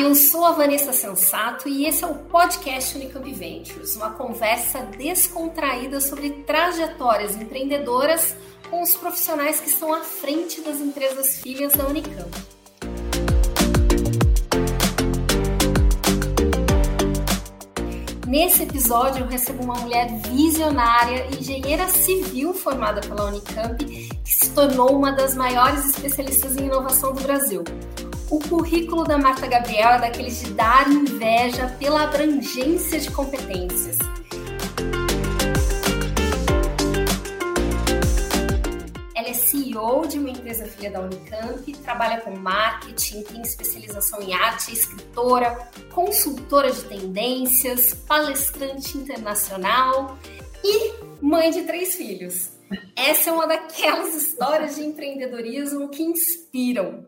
eu 0.00 0.14
sou 0.14 0.44
a 0.44 0.52
Vanessa 0.52 0.92
Sensato 0.92 1.68
e 1.68 1.84
esse 1.84 2.04
é 2.04 2.06
o 2.06 2.14
podcast 2.14 2.96
Unicamp 2.96 3.32
Ventures, 3.32 3.96
uma 3.96 4.10
conversa 4.10 4.80
descontraída 4.96 6.00
sobre 6.00 6.30
trajetórias 6.46 7.34
empreendedoras 7.34 8.36
com 8.70 8.80
os 8.80 8.94
profissionais 8.94 9.58
que 9.58 9.68
estão 9.68 9.92
à 9.92 10.00
frente 10.00 10.60
das 10.60 10.78
empresas 10.80 11.40
filhas 11.40 11.72
da 11.72 11.86
Unicamp. 11.86 12.30
Nesse 18.24 18.62
episódio, 18.62 19.24
eu 19.24 19.26
recebo 19.26 19.64
uma 19.64 19.78
mulher 19.78 20.06
visionária, 20.28 21.26
engenheira 21.36 21.88
civil 21.88 22.54
formada 22.54 23.00
pela 23.00 23.24
Unicamp, 23.24 23.84
que 23.84 24.32
se 24.32 24.50
tornou 24.54 24.94
uma 24.94 25.10
das 25.10 25.34
maiores 25.34 25.86
especialistas 25.86 26.56
em 26.56 26.66
inovação 26.66 27.12
do 27.12 27.20
Brasil. 27.22 27.64
O 28.30 28.38
currículo 28.40 29.04
da 29.04 29.16
Marta 29.16 29.46
Gabriel 29.46 29.88
é 29.92 30.00
daqueles 30.00 30.40
de 30.40 30.52
dar 30.52 30.86
inveja 30.90 31.66
pela 31.78 32.02
abrangência 32.02 33.00
de 33.00 33.10
competências. 33.10 33.96
Ela 39.14 39.28
é 39.28 39.32
CEO 39.32 40.06
de 40.06 40.18
uma 40.18 40.28
empresa 40.28 40.66
filha 40.66 40.90
da 40.90 41.00
Unicamp, 41.00 41.72
trabalha 41.78 42.20
com 42.20 42.36
marketing, 42.36 43.22
tem 43.22 43.40
especialização 43.40 44.20
em 44.20 44.34
arte, 44.34 44.72
é 44.72 44.74
escritora, 44.74 45.66
consultora 45.94 46.70
de 46.70 46.82
tendências, 46.82 47.94
palestrante 47.94 48.98
internacional 48.98 50.18
e 50.62 50.92
mãe 51.22 51.50
de 51.50 51.62
três 51.62 51.94
filhos. 51.94 52.50
Essa 52.94 53.30
é 53.30 53.32
uma 53.32 53.46
daquelas 53.46 54.14
histórias 54.14 54.74
de 54.74 54.82
empreendedorismo 54.82 55.88
que 55.88 56.02
inspiram. 56.02 57.06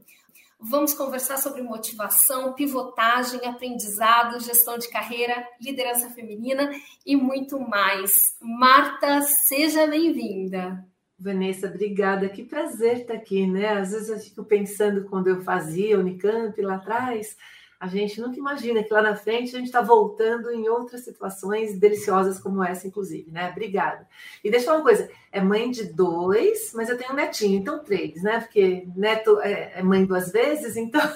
Vamos 0.62 0.92
conversar 0.92 1.39
sobre 1.39 1.62
motivação, 1.62 2.53
pivotagem, 2.53 3.47
aprendizado, 3.47 4.39
gestão 4.41 4.77
de 4.77 4.91
carreira, 4.91 5.42
liderança 5.58 6.11
feminina 6.11 6.70
e 7.05 7.17
muito 7.17 7.58
mais. 7.58 8.36
Marta, 8.42 9.22
seja 9.22 9.86
bem-vinda. 9.86 10.84
Vanessa, 11.19 11.67
obrigada. 11.67 12.28
Que 12.28 12.44
prazer 12.44 13.00
estar 13.00 13.14
aqui, 13.14 13.47
né? 13.47 13.69
Às 13.69 13.92
vezes 13.92 14.08
eu 14.11 14.19
fico 14.19 14.44
pensando 14.44 15.05
quando 15.05 15.28
eu 15.28 15.41
fazia 15.41 15.98
Unicamp 15.98 16.61
lá 16.61 16.74
atrás, 16.74 17.36
a 17.81 17.86
gente 17.86 18.20
nunca 18.20 18.39
imagina 18.39 18.83
que 18.83 18.92
lá 18.92 19.00
na 19.00 19.17
frente 19.17 19.56
a 19.56 19.59
gente 19.59 19.69
está 19.69 19.81
voltando 19.81 20.50
em 20.50 20.69
outras 20.69 21.03
situações 21.03 21.81
deliciosas 21.81 22.39
como 22.39 22.62
essa, 22.62 22.86
inclusive, 22.86 23.31
né? 23.31 23.48
Obrigada. 23.50 24.06
E 24.45 24.50
deixa 24.50 24.64
eu 24.64 24.67
falar 24.67 24.78
uma 24.78 24.84
coisa: 24.84 25.11
é 25.33 25.41
mãe 25.41 25.70
de 25.70 25.84
dois, 25.84 26.73
mas 26.75 26.91
eu 26.91 26.98
tenho 26.98 27.12
um 27.12 27.17
netinho, 27.17 27.58
então 27.58 27.83
três, 27.83 28.23
né? 28.23 28.41
Porque 28.41 28.86
neto 28.95 29.41
é, 29.41 29.73
é 29.77 29.83
mãe 29.83 30.05
duas 30.05 30.31
vezes, 30.31 30.77
então. 30.77 31.01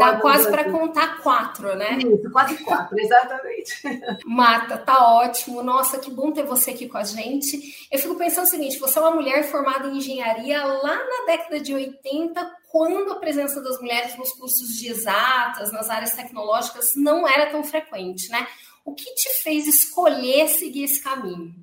Dá 0.00 0.16
quase 0.16 0.50
para 0.50 0.68
contar 0.68 1.22
quatro, 1.22 1.76
né? 1.76 1.96
Isso, 1.98 2.28
quase 2.32 2.56
quatro, 2.64 2.98
exatamente. 2.98 3.72
Marta, 4.26 4.76
tá 4.76 5.14
ótimo. 5.14 5.62
Nossa, 5.62 6.00
que 6.00 6.10
bom 6.10 6.32
ter 6.32 6.42
você 6.42 6.72
aqui 6.72 6.88
com 6.88 6.98
a 6.98 7.04
gente. 7.04 7.86
Eu 7.88 8.00
fico 8.00 8.16
pensando 8.16 8.46
o 8.46 8.50
seguinte: 8.50 8.80
você 8.80 8.98
é 8.98 9.02
uma 9.02 9.12
mulher 9.12 9.44
formada 9.44 9.86
em 9.86 9.98
engenharia 9.98 10.64
lá 10.64 10.96
na 10.96 11.26
década 11.26 11.60
de 11.60 11.72
80 11.72 12.63
quando 12.74 13.12
a 13.12 13.20
presença 13.20 13.62
das 13.62 13.80
mulheres 13.80 14.18
nos 14.18 14.32
cursos 14.32 14.70
de 14.70 14.88
exatas, 14.88 15.70
nas 15.70 15.88
áreas 15.88 16.16
tecnológicas, 16.16 16.96
não 16.96 17.24
era 17.24 17.48
tão 17.48 17.62
frequente, 17.62 18.28
né? 18.32 18.48
O 18.84 18.92
que 18.92 19.14
te 19.14 19.32
fez 19.44 19.68
escolher 19.68 20.48
seguir 20.48 20.82
esse 20.82 21.00
caminho? 21.00 21.54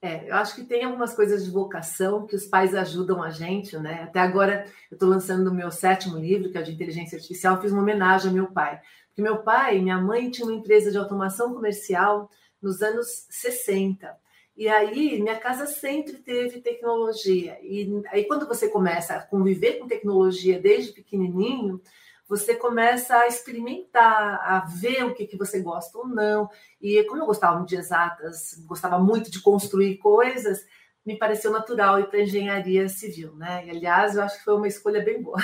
É, 0.00 0.26
eu 0.26 0.34
acho 0.36 0.54
que 0.54 0.64
tem 0.64 0.84
algumas 0.84 1.12
coisas 1.12 1.44
de 1.44 1.50
vocação 1.50 2.26
que 2.26 2.34
os 2.34 2.46
pais 2.46 2.74
ajudam 2.74 3.22
a 3.22 3.28
gente, 3.28 3.76
né? 3.76 4.04
Até 4.04 4.20
agora 4.20 4.64
eu 4.90 4.94
estou 4.94 5.06
lançando 5.06 5.48
o 5.48 5.54
meu 5.54 5.70
sétimo 5.70 6.16
livro, 6.16 6.50
que 6.50 6.56
é 6.56 6.62
de 6.62 6.72
inteligência 6.72 7.16
artificial, 7.16 7.60
fiz 7.60 7.70
uma 7.70 7.82
homenagem 7.82 8.28
ao 8.28 8.34
meu 8.34 8.46
pai. 8.46 8.80
Porque 9.08 9.20
meu 9.20 9.42
pai 9.42 9.76
e 9.76 9.82
minha 9.82 10.00
mãe 10.00 10.30
tinham 10.30 10.48
uma 10.48 10.56
empresa 10.56 10.90
de 10.90 10.96
automação 10.96 11.52
comercial 11.52 12.30
nos 12.62 12.80
anos 12.80 13.26
60. 13.28 14.16
E 14.58 14.68
aí, 14.68 15.22
minha 15.22 15.38
casa 15.38 15.66
sempre 15.66 16.14
teve 16.14 16.60
tecnologia. 16.60 17.56
E 17.62 18.02
aí, 18.08 18.24
quando 18.24 18.44
você 18.44 18.68
começa 18.68 19.14
a 19.14 19.22
conviver 19.22 19.74
com 19.74 19.86
tecnologia 19.86 20.58
desde 20.58 20.90
pequenininho, 20.90 21.80
você 22.28 22.56
começa 22.56 23.16
a 23.16 23.28
experimentar, 23.28 24.40
a 24.42 24.58
ver 24.66 25.04
o 25.04 25.14
que, 25.14 25.28
que 25.28 25.36
você 25.38 25.60
gosta 25.60 25.96
ou 25.96 26.08
não. 26.08 26.50
E 26.82 27.04
como 27.04 27.22
eu 27.22 27.26
gostava 27.26 27.64
de 27.64 27.76
exatas, 27.76 28.60
gostava 28.66 28.98
muito 28.98 29.30
de 29.30 29.40
construir 29.40 29.98
coisas, 29.98 30.58
me 31.06 31.16
pareceu 31.16 31.52
natural 31.52 32.00
ir 32.00 32.08
para 32.08 32.20
engenharia 32.20 32.88
civil, 32.88 33.36
né? 33.36 33.64
E, 33.64 33.70
aliás, 33.70 34.16
eu 34.16 34.22
acho 34.24 34.38
que 34.38 34.44
foi 34.44 34.56
uma 34.56 34.66
escolha 34.66 35.00
bem 35.00 35.22
boa. 35.22 35.38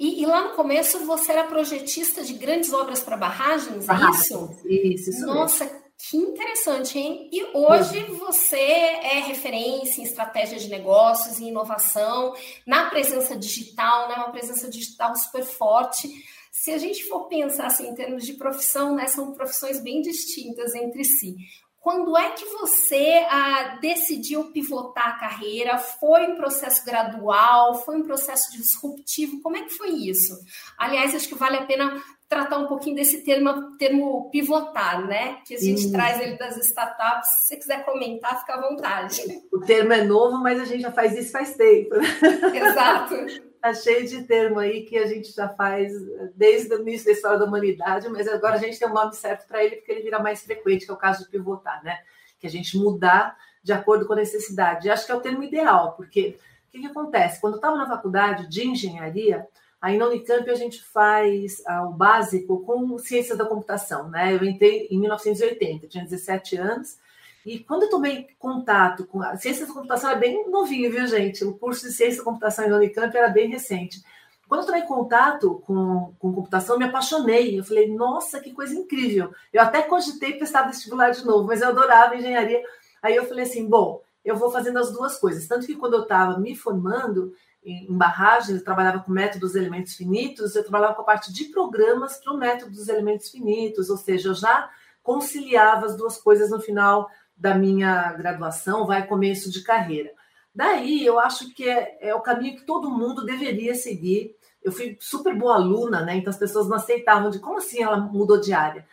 E, 0.00 0.22
e 0.22 0.26
lá 0.26 0.48
no 0.48 0.56
começo 0.56 1.04
você 1.04 1.32
era 1.32 1.44
projetista 1.44 2.24
de 2.24 2.32
grandes 2.32 2.72
obras 2.72 3.00
para 3.00 3.16
barragens, 3.16 3.88
é 3.88 3.94
isso? 4.10 4.56
Isso, 4.64 5.10
isso. 5.10 5.26
Nossa, 5.26 5.64
mesmo. 5.64 5.81
Que 6.10 6.16
interessante, 6.16 6.98
hein? 6.98 7.28
E 7.30 7.44
hoje 7.56 8.02
você 8.18 8.56
é 8.56 9.20
referência 9.20 10.00
em 10.00 10.04
estratégia 10.04 10.58
de 10.58 10.68
negócios, 10.68 11.38
em 11.38 11.48
inovação, 11.48 12.34
na 12.66 12.90
presença 12.90 13.36
digital, 13.36 14.08
né? 14.08 14.16
Uma 14.16 14.32
presença 14.32 14.68
digital 14.68 15.14
super 15.14 15.44
forte. 15.44 16.08
Se 16.50 16.72
a 16.72 16.78
gente 16.78 17.04
for 17.08 17.28
pensar 17.28 17.66
assim, 17.66 17.86
em 17.86 17.94
termos 17.94 18.26
de 18.26 18.32
profissão, 18.32 18.96
né, 18.96 19.06
são 19.06 19.32
profissões 19.32 19.80
bem 19.80 20.02
distintas 20.02 20.74
entre 20.74 21.04
si. 21.04 21.36
Quando 21.78 22.16
é 22.16 22.30
que 22.30 22.44
você 22.46 23.24
ah, 23.28 23.78
decidiu 23.80 24.52
pivotar 24.52 25.08
a 25.08 25.18
carreira? 25.18 25.78
Foi 25.78 26.26
um 26.28 26.36
processo 26.36 26.84
gradual? 26.84 27.82
Foi 27.84 27.96
um 27.96 28.04
processo 28.04 28.52
disruptivo? 28.52 29.40
Como 29.40 29.56
é 29.56 29.62
que 29.62 29.74
foi 29.74 29.90
isso? 29.90 30.32
Aliás, 30.78 31.14
acho 31.14 31.28
que 31.28 31.34
vale 31.34 31.56
a 31.56 31.66
pena 31.66 32.00
tratar 32.32 32.56
um 32.56 32.66
pouquinho 32.66 32.96
desse 32.96 33.22
termo, 33.22 33.76
termo 33.76 34.30
pivotar, 34.30 35.06
né? 35.06 35.36
Que 35.46 35.54
a 35.54 35.58
gente 35.58 35.92
traz 35.92 36.18
ele 36.18 36.38
das 36.38 36.56
startups. 36.56 37.28
Se 37.28 37.48
você 37.48 37.56
quiser 37.56 37.84
comentar, 37.84 38.40
fica 38.40 38.54
à 38.54 38.60
vontade. 38.70 39.20
O 39.52 39.60
termo 39.60 39.92
é 39.92 40.02
novo, 40.02 40.38
mas 40.38 40.58
a 40.58 40.64
gente 40.64 40.80
já 40.80 40.90
faz 40.90 41.14
isso 41.14 41.30
faz 41.30 41.54
tempo. 41.54 41.94
Exato. 41.94 43.14
Tá 43.62 43.72
cheio 43.72 44.08
de 44.08 44.24
termo 44.24 44.58
aí 44.58 44.82
que 44.82 44.98
a 44.98 45.06
gente 45.06 45.30
já 45.32 45.48
faz 45.48 45.92
desde 46.34 46.74
o 46.74 46.80
início 46.80 47.06
da 47.06 47.12
história 47.12 47.38
da 47.38 47.44
humanidade, 47.44 48.08
mas 48.08 48.26
agora 48.26 48.56
a 48.56 48.58
gente 48.58 48.76
tem 48.76 48.88
um 48.88 48.92
nome 48.92 49.14
certo 49.14 49.46
para 49.46 49.62
ele 49.62 49.76
porque 49.76 49.92
ele 49.92 50.02
vira 50.02 50.18
mais 50.18 50.42
frequente, 50.42 50.84
que 50.84 50.90
é 50.90 50.94
o 50.94 50.96
caso 50.96 51.22
de 51.22 51.30
pivotar, 51.30 51.80
né? 51.84 52.00
Que 52.40 52.48
a 52.48 52.50
gente 52.50 52.76
mudar 52.76 53.36
de 53.62 53.72
acordo 53.72 54.04
com 54.04 54.14
a 54.14 54.16
necessidade. 54.16 54.88
E 54.88 54.90
acho 54.90 55.06
que 55.06 55.12
é 55.12 55.14
o 55.14 55.20
termo 55.20 55.44
ideal, 55.44 55.92
porque 55.92 56.36
o 56.66 56.72
que, 56.72 56.80
que 56.80 56.86
acontece? 56.88 57.40
Quando 57.40 57.52
eu 57.52 57.58
estava 57.58 57.76
na 57.76 57.86
faculdade 57.86 58.48
de 58.48 58.66
engenharia, 58.66 59.46
Aí 59.82 59.98
na 59.98 60.06
Unicamp 60.06 60.48
a 60.48 60.54
gente 60.54 60.80
faz 60.80 61.60
ah, 61.66 61.82
o 61.82 61.92
básico 61.92 62.64
com 62.64 62.96
ciência 62.98 63.34
da 63.34 63.44
computação, 63.44 64.08
né? 64.08 64.32
Eu 64.32 64.44
entrei 64.44 64.86
em 64.88 65.00
1980, 65.00 65.88
tinha 65.88 66.04
17 66.04 66.56
anos, 66.56 66.98
e 67.44 67.58
quando 67.58 67.82
eu 67.82 67.90
tomei 67.90 68.28
contato 68.38 69.04
com 69.04 69.20
a 69.20 69.36
ciência 69.36 69.66
da 69.66 69.72
computação 69.72 70.10
é 70.10 70.16
bem 70.16 70.48
novinho, 70.48 70.88
viu, 70.88 71.04
gente? 71.08 71.44
O 71.44 71.54
curso 71.54 71.88
de 71.88 71.92
ciência 71.92 72.18
da 72.18 72.24
computação 72.24 72.68
na 72.68 72.76
Unicamp 72.76 73.16
era 73.16 73.28
bem 73.28 73.50
recente. 73.50 74.00
Quando 74.48 74.60
eu 74.60 74.66
tomei 74.66 74.82
contato 74.82 75.60
com, 75.66 76.14
com 76.18 76.32
computação, 76.32 76.78
me 76.78 76.84
apaixonei. 76.84 77.58
Eu 77.58 77.64
falei, 77.64 77.88
nossa, 77.92 78.38
que 78.38 78.52
coisa 78.52 78.74
incrível. 78.74 79.32
Eu 79.52 79.62
até 79.62 79.82
cogitei 79.82 80.34
prestar 80.34 80.62
vestibular 80.62 81.10
de 81.10 81.24
novo, 81.24 81.48
mas 81.48 81.60
eu 81.60 81.68
adorava 81.68 82.14
engenharia. 82.14 82.62
Aí 83.02 83.16
eu 83.16 83.26
falei 83.26 83.44
assim, 83.44 83.66
bom, 83.66 84.00
eu 84.24 84.36
vou 84.36 84.50
fazendo 84.52 84.78
as 84.78 84.92
duas 84.92 85.18
coisas. 85.18 85.48
Tanto 85.48 85.66
que 85.66 85.74
quando 85.74 85.94
eu 85.94 86.02
estava 86.02 86.38
me 86.38 86.54
formando, 86.54 87.34
em 87.64 87.96
barragens, 87.96 88.58
eu 88.58 88.64
trabalhava 88.64 89.00
com 89.00 89.12
método 89.12 89.46
dos 89.46 89.54
elementos 89.54 89.94
finitos, 89.94 90.54
eu 90.54 90.62
trabalhava 90.62 90.94
com 90.94 91.02
a 91.02 91.04
parte 91.04 91.32
de 91.32 91.44
programas 91.44 92.18
para 92.18 92.32
o 92.32 92.36
método 92.36 92.72
dos 92.72 92.88
elementos 92.88 93.30
finitos, 93.30 93.88
ou 93.88 93.96
seja, 93.96 94.30
eu 94.30 94.34
já 94.34 94.68
conciliava 95.02 95.86
as 95.86 95.96
duas 95.96 96.16
coisas 96.16 96.50
no 96.50 96.60
final 96.60 97.08
da 97.36 97.54
minha 97.54 98.12
graduação, 98.12 98.86
vai 98.86 99.06
começo 99.06 99.50
de 99.50 99.62
carreira. 99.62 100.12
Daí 100.54 101.04
eu 101.04 101.18
acho 101.18 101.54
que 101.54 101.68
é, 101.68 101.98
é 102.00 102.14
o 102.14 102.20
caminho 102.20 102.56
que 102.56 102.66
todo 102.66 102.90
mundo 102.90 103.24
deveria 103.24 103.74
seguir. 103.74 104.36
Eu 104.62 104.70
fui 104.70 104.96
super 105.00 105.34
boa 105.34 105.54
aluna, 105.54 106.02
né? 106.02 106.16
Então 106.16 106.30
as 106.30 106.38
pessoas 106.38 106.68
não 106.68 106.76
aceitavam 106.76 107.30
de 107.30 107.38
como 107.38 107.58
assim 107.58 107.82
ela 107.82 107.96
mudou 107.96 108.38
de 108.38 108.52
área. 108.52 108.86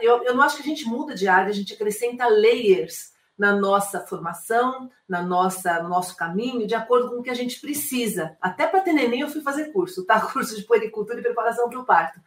Eu, 0.00 0.22
eu 0.24 0.34
não 0.34 0.42
acho 0.42 0.56
que 0.56 0.62
a 0.62 0.66
gente 0.66 0.84
muda 0.86 1.14
de 1.14 1.26
área, 1.26 1.50
a 1.50 1.54
gente 1.54 1.72
acrescenta 1.72 2.26
layers 2.28 3.12
na 3.38 3.54
nossa 3.54 4.00
formação, 4.00 4.90
na 5.08 5.22
nossa, 5.22 5.80
no 5.80 5.88
nosso 5.88 6.16
caminho, 6.16 6.66
de 6.66 6.74
acordo 6.74 7.10
com 7.10 7.20
o 7.20 7.22
que 7.22 7.30
a 7.30 7.34
gente 7.34 7.60
precisa. 7.60 8.36
Até 8.40 8.66
para 8.66 8.80
ter 8.80 8.92
neném 8.92 9.20
eu 9.20 9.28
fui 9.28 9.40
fazer 9.40 9.72
curso, 9.72 10.04
tá? 10.04 10.20
Curso 10.32 10.56
de 10.56 10.64
puericultura 10.64 11.20
e 11.20 11.22
preparação 11.22 11.68
para 11.70 11.78
o 11.78 11.84
parto. 11.84 12.20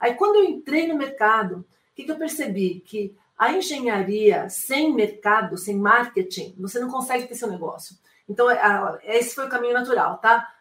Aí 0.00 0.14
quando 0.14 0.36
eu 0.36 0.44
entrei 0.44 0.88
no 0.88 0.98
mercado, 0.98 1.58
o 1.58 1.94
que, 1.94 2.04
que 2.04 2.10
eu 2.10 2.18
percebi? 2.18 2.80
Que 2.80 3.16
a 3.38 3.52
engenharia 3.52 4.48
sem 4.48 4.92
mercado, 4.92 5.56
sem 5.56 5.78
marketing, 5.78 6.54
você 6.58 6.80
não 6.80 6.90
consegue 6.90 7.26
ter 7.26 7.34
seu 7.34 7.48
negócio. 7.48 7.96
Então, 8.28 8.48
esse 9.04 9.34
foi 9.34 9.46
o 9.46 9.48
caminho 9.48 9.74
natural, 9.74 10.18
tá? 10.18 10.52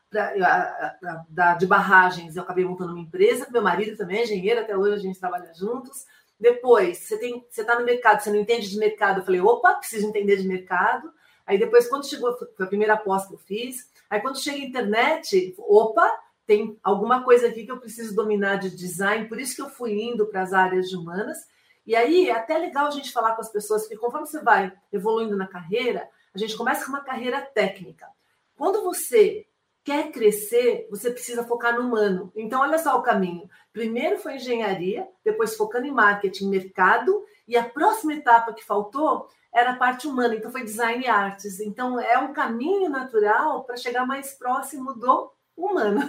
Da, 1.30 1.56
de 1.56 1.66
barragens, 1.66 2.36
eu 2.36 2.44
acabei 2.44 2.64
montando 2.64 2.92
uma 2.92 3.02
empresa, 3.02 3.48
meu 3.52 3.62
marido 3.62 3.98
também 3.98 4.20
é 4.20 4.24
engenheiro, 4.24 4.62
até 4.62 4.78
hoje 4.78 4.94
a 4.94 5.00
gente 5.00 5.20
trabalha 5.20 5.54
juntos. 5.54 6.06
Depois, 6.40 7.00
você 7.00 7.18
tem, 7.18 7.46
você 7.50 7.62
está 7.62 7.80
no 7.80 7.86
mercado, 7.86 8.22
você 8.22 8.30
não 8.30 8.40
entende 8.40 8.70
de 8.70 8.78
mercado. 8.78 9.20
Eu 9.20 9.26
falei, 9.26 9.42
opa, 9.42 9.76
preciso 9.76 10.08
entender 10.08 10.38
de 10.38 10.48
mercado. 10.48 11.12
Aí 11.46 11.58
depois, 11.58 11.88
quando 11.88 12.08
chegou, 12.08 12.36
foi 12.38 12.66
a 12.66 12.70
primeira 12.70 12.94
aposta 12.94 13.30
que 13.30 13.36
eu 13.36 13.40
fiz. 13.40 13.90
Aí 14.10 14.20
quando 14.20 14.40
chega 14.40 14.58
a 14.58 14.68
internet, 14.68 15.56
opa, 15.58 16.12
tem 16.46 16.78
alguma 16.84 17.24
coisa 17.24 17.48
aqui 17.48 17.66
que 17.66 17.72
eu 17.72 17.80
preciso 17.80 18.16
dominar 18.16 18.58
de 18.58 18.70
design, 18.70 19.28
por 19.28 19.40
isso 19.40 19.56
que 19.56 19.62
eu 19.62 19.70
fui 19.70 19.94
indo 19.94 20.28
para 20.28 20.42
as 20.42 20.54
áreas 20.54 20.90
de 20.90 20.96
humanas. 20.96 21.38
E 21.86 21.96
aí 21.96 22.30
é 22.30 22.34
até 22.34 22.58
legal 22.58 22.88
a 22.88 22.92
gente 22.92 23.12
falar 23.12 23.36
com 23.36 23.42
as 23.42 23.52
pessoas, 23.52 23.84
porque 23.84 23.98
conforme 23.98 24.28
você 24.28 24.42
vai 24.42 24.74
evoluindo 24.92 25.38
na 25.38 25.48
carreira, 25.48 26.10
a 26.34 26.38
gente 26.38 26.58
começa 26.58 26.84
com 26.84 26.92
uma 26.92 27.04
carreira 27.04 27.42
técnica. 27.42 28.08
Quando 28.56 28.84
você 28.84 29.46
quer 29.86 30.12
crescer, 30.12 30.88
você 30.90 31.12
precisa 31.12 31.44
focar 31.44 31.76
no 31.76 31.88
humano. 31.88 32.34
Então, 32.36 32.60
olha 32.62 32.80
só 32.80 32.98
o 32.98 33.04
caminho. 33.04 33.48
Primeiro 33.72 34.18
foi 34.18 34.36
engenharia, 34.36 35.08
depois 35.24 35.56
focando 35.56 35.86
em 35.86 35.92
marketing, 35.92 36.50
mercado, 36.50 37.24
e 37.48 37.56
a 37.56 37.64
próxima 37.64 38.16
etapa 38.16 38.52
que 38.52 38.66
faltou 38.66 39.30
era 39.54 39.72
a 39.72 39.76
parte 39.76 40.08
humana, 40.08 40.36
então 40.36 40.52
foi 40.52 40.64
design 40.64 41.06
e 41.06 41.08
artes. 41.08 41.60
Então, 41.60 42.00
é 42.00 42.18
um 42.18 42.34
caminho 42.34 42.90
natural 42.90 43.64
para 43.64 43.78
chegar 43.78 44.08
mais 44.08 44.34
próximo 44.34 44.94
do 44.96 45.32
humano. 45.56 46.02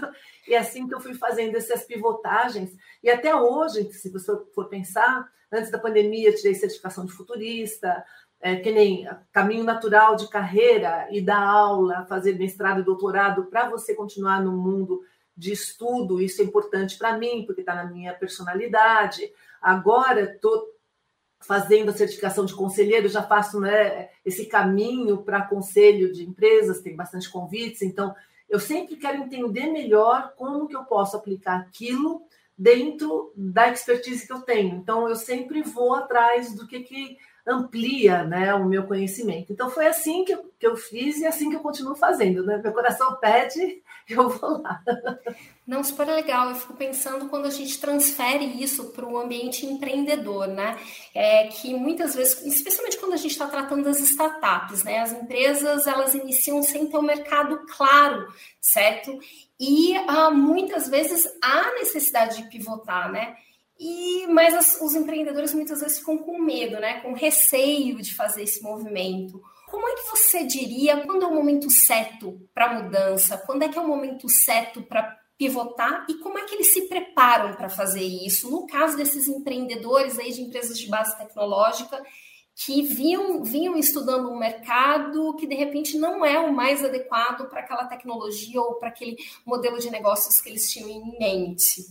E 0.48 0.54
é 0.54 0.58
assim 0.58 0.88
que 0.88 0.94
eu 0.94 1.00
fui 1.00 1.14
fazendo 1.14 1.54
essas 1.54 1.84
pivotagens. 1.84 2.74
E 3.02 3.10
até 3.10 3.36
hoje, 3.36 3.92
se 3.92 4.08
você 4.08 4.32
for 4.54 4.68
pensar, 4.68 5.30
antes 5.52 5.70
da 5.70 5.78
pandemia, 5.78 6.34
tirei 6.34 6.54
certificação 6.54 7.04
de 7.04 7.12
futurista, 7.12 8.04
é, 8.46 8.54
que 8.54 8.70
nem 8.70 9.08
caminho 9.32 9.64
natural 9.64 10.14
de 10.14 10.28
carreira 10.28 11.08
e 11.10 11.20
dar 11.20 11.42
aula, 11.42 12.06
fazer 12.08 12.38
mestrado 12.38 12.80
e 12.80 12.84
doutorado 12.84 13.46
para 13.46 13.68
você 13.68 13.92
continuar 13.92 14.40
no 14.40 14.52
mundo 14.52 15.02
de 15.36 15.50
estudo. 15.50 16.20
Isso 16.22 16.40
é 16.40 16.44
importante 16.44 16.96
para 16.96 17.18
mim, 17.18 17.42
porque 17.44 17.62
está 17.62 17.74
na 17.74 17.86
minha 17.86 18.14
personalidade. 18.14 19.32
Agora 19.60 20.34
estou 20.34 20.64
fazendo 21.40 21.90
a 21.90 21.94
certificação 21.94 22.46
de 22.46 22.54
conselheiro, 22.54 23.08
já 23.08 23.20
faço 23.20 23.58
né, 23.58 24.10
esse 24.24 24.46
caminho 24.46 25.24
para 25.24 25.42
conselho 25.42 26.12
de 26.12 26.24
empresas, 26.24 26.80
tem 26.80 26.94
bastante 26.94 27.28
convites, 27.28 27.82
então 27.82 28.14
eu 28.48 28.60
sempre 28.60 28.94
quero 28.94 29.18
entender 29.18 29.66
melhor 29.66 30.34
como 30.36 30.68
que 30.68 30.76
eu 30.76 30.84
posso 30.84 31.16
aplicar 31.16 31.56
aquilo 31.56 32.22
dentro 32.56 33.32
da 33.36 33.68
expertise 33.68 34.24
que 34.24 34.32
eu 34.32 34.40
tenho. 34.40 34.76
Então, 34.76 35.08
eu 35.08 35.16
sempre 35.16 35.62
vou 35.62 35.94
atrás 35.94 36.54
do 36.54 36.66
que, 36.66 36.80
que 36.80 37.18
amplia 37.46 38.24
né, 38.24 38.52
o 38.54 38.64
meu 38.64 38.86
conhecimento. 38.86 39.52
Então, 39.52 39.70
foi 39.70 39.86
assim 39.86 40.24
que 40.24 40.32
eu, 40.32 40.52
que 40.58 40.66
eu 40.66 40.76
fiz 40.76 41.18
e 41.18 41.26
assim 41.26 41.48
que 41.48 41.56
eu 41.56 41.60
continuo 41.60 41.94
fazendo. 41.94 42.44
Né? 42.44 42.58
Meu 42.58 42.72
coração 42.72 43.16
pede, 43.16 43.82
eu 44.08 44.28
vou 44.28 44.62
lá. 44.62 44.82
Não, 45.66 45.82
super 45.82 46.06
legal. 46.06 46.50
Eu 46.50 46.54
fico 46.54 46.74
pensando 46.74 47.28
quando 47.28 47.46
a 47.46 47.50
gente 47.50 47.80
transfere 47.80 48.62
isso 48.62 48.92
para 48.92 49.04
o 49.04 49.18
ambiente 49.18 49.66
empreendedor, 49.66 50.46
né? 50.46 50.78
É 51.12 51.48
que 51.48 51.74
muitas 51.74 52.14
vezes, 52.14 52.40
especialmente 52.46 52.98
quando 52.98 53.14
a 53.14 53.16
gente 53.16 53.32
está 53.32 53.48
tratando 53.48 53.82
das 53.82 53.98
startups, 53.98 54.84
né? 54.84 55.00
As 55.00 55.12
empresas 55.12 55.88
elas 55.88 56.14
iniciam 56.14 56.62
sem 56.62 56.86
ter 56.86 56.96
um 56.96 57.02
mercado 57.02 57.66
claro, 57.66 58.32
certo? 58.60 59.18
E 59.58 59.96
ah, 60.06 60.30
muitas 60.30 60.88
vezes 60.88 61.26
há 61.42 61.72
necessidade 61.74 62.42
de 62.42 62.48
pivotar, 62.48 63.10
né? 63.10 63.36
E, 63.78 64.26
mas 64.28 64.54
as, 64.54 64.80
os 64.80 64.94
empreendedores 64.94 65.52
muitas 65.52 65.80
vezes 65.80 65.98
ficam 65.98 66.16
com 66.18 66.38
medo, 66.38 66.80
né? 66.80 67.00
Com 67.00 67.12
receio 67.12 68.00
de 68.00 68.14
fazer 68.14 68.42
esse 68.42 68.62
movimento. 68.62 69.40
Como 69.68 69.86
é 69.88 69.94
que 69.94 70.10
você 70.10 70.44
diria 70.44 71.04
quando 71.04 71.24
é 71.24 71.26
o 71.26 71.34
momento 71.34 71.68
certo 71.70 72.40
para 72.54 72.82
mudança? 72.82 73.36
Quando 73.38 73.62
é 73.64 73.68
que 73.68 73.78
é 73.78 73.80
o 73.80 73.86
momento 73.86 74.28
certo 74.28 74.82
para 74.82 75.18
pivotar 75.36 76.06
e 76.08 76.14
como 76.14 76.38
é 76.38 76.44
que 76.44 76.54
eles 76.54 76.72
se 76.72 76.88
preparam 76.88 77.54
para 77.54 77.68
fazer 77.68 78.04
isso? 78.04 78.50
No 78.50 78.66
caso 78.66 78.96
desses 78.96 79.28
empreendedores 79.28 80.18
aí 80.18 80.32
de 80.32 80.40
empresas 80.40 80.78
de 80.78 80.88
base 80.88 81.18
tecnológica 81.18 82.02
que 82.54 82.80
vinham, 82.82 83.42
vinham 83.44 83.76
estudando 83.76 84.30
um 84.30 84.38
mercado 84.38 85.36
que 85.36 85.46
de 85.46 85.54
repente 85.54 85.98
não 85.98 86.24
é 86.24 86.38
o 86.38 86.54
mais 86.54 86.82
adequado 86.82 87.50
para 87.50 87.60
aquela 87.60 87.84
tecnologia 87.84 88.60
ou 88.62 88.76
para 88.76 88.88
aquele 88.88 89.16
modelo 89.44 89.78
de 89.78 89.90
negócios 89.90 90.40
que 90.40 90.48
eles 90.48 90.72
tinham 90.72 90.88
em 90.88 91.18
mente. 91.18 91.84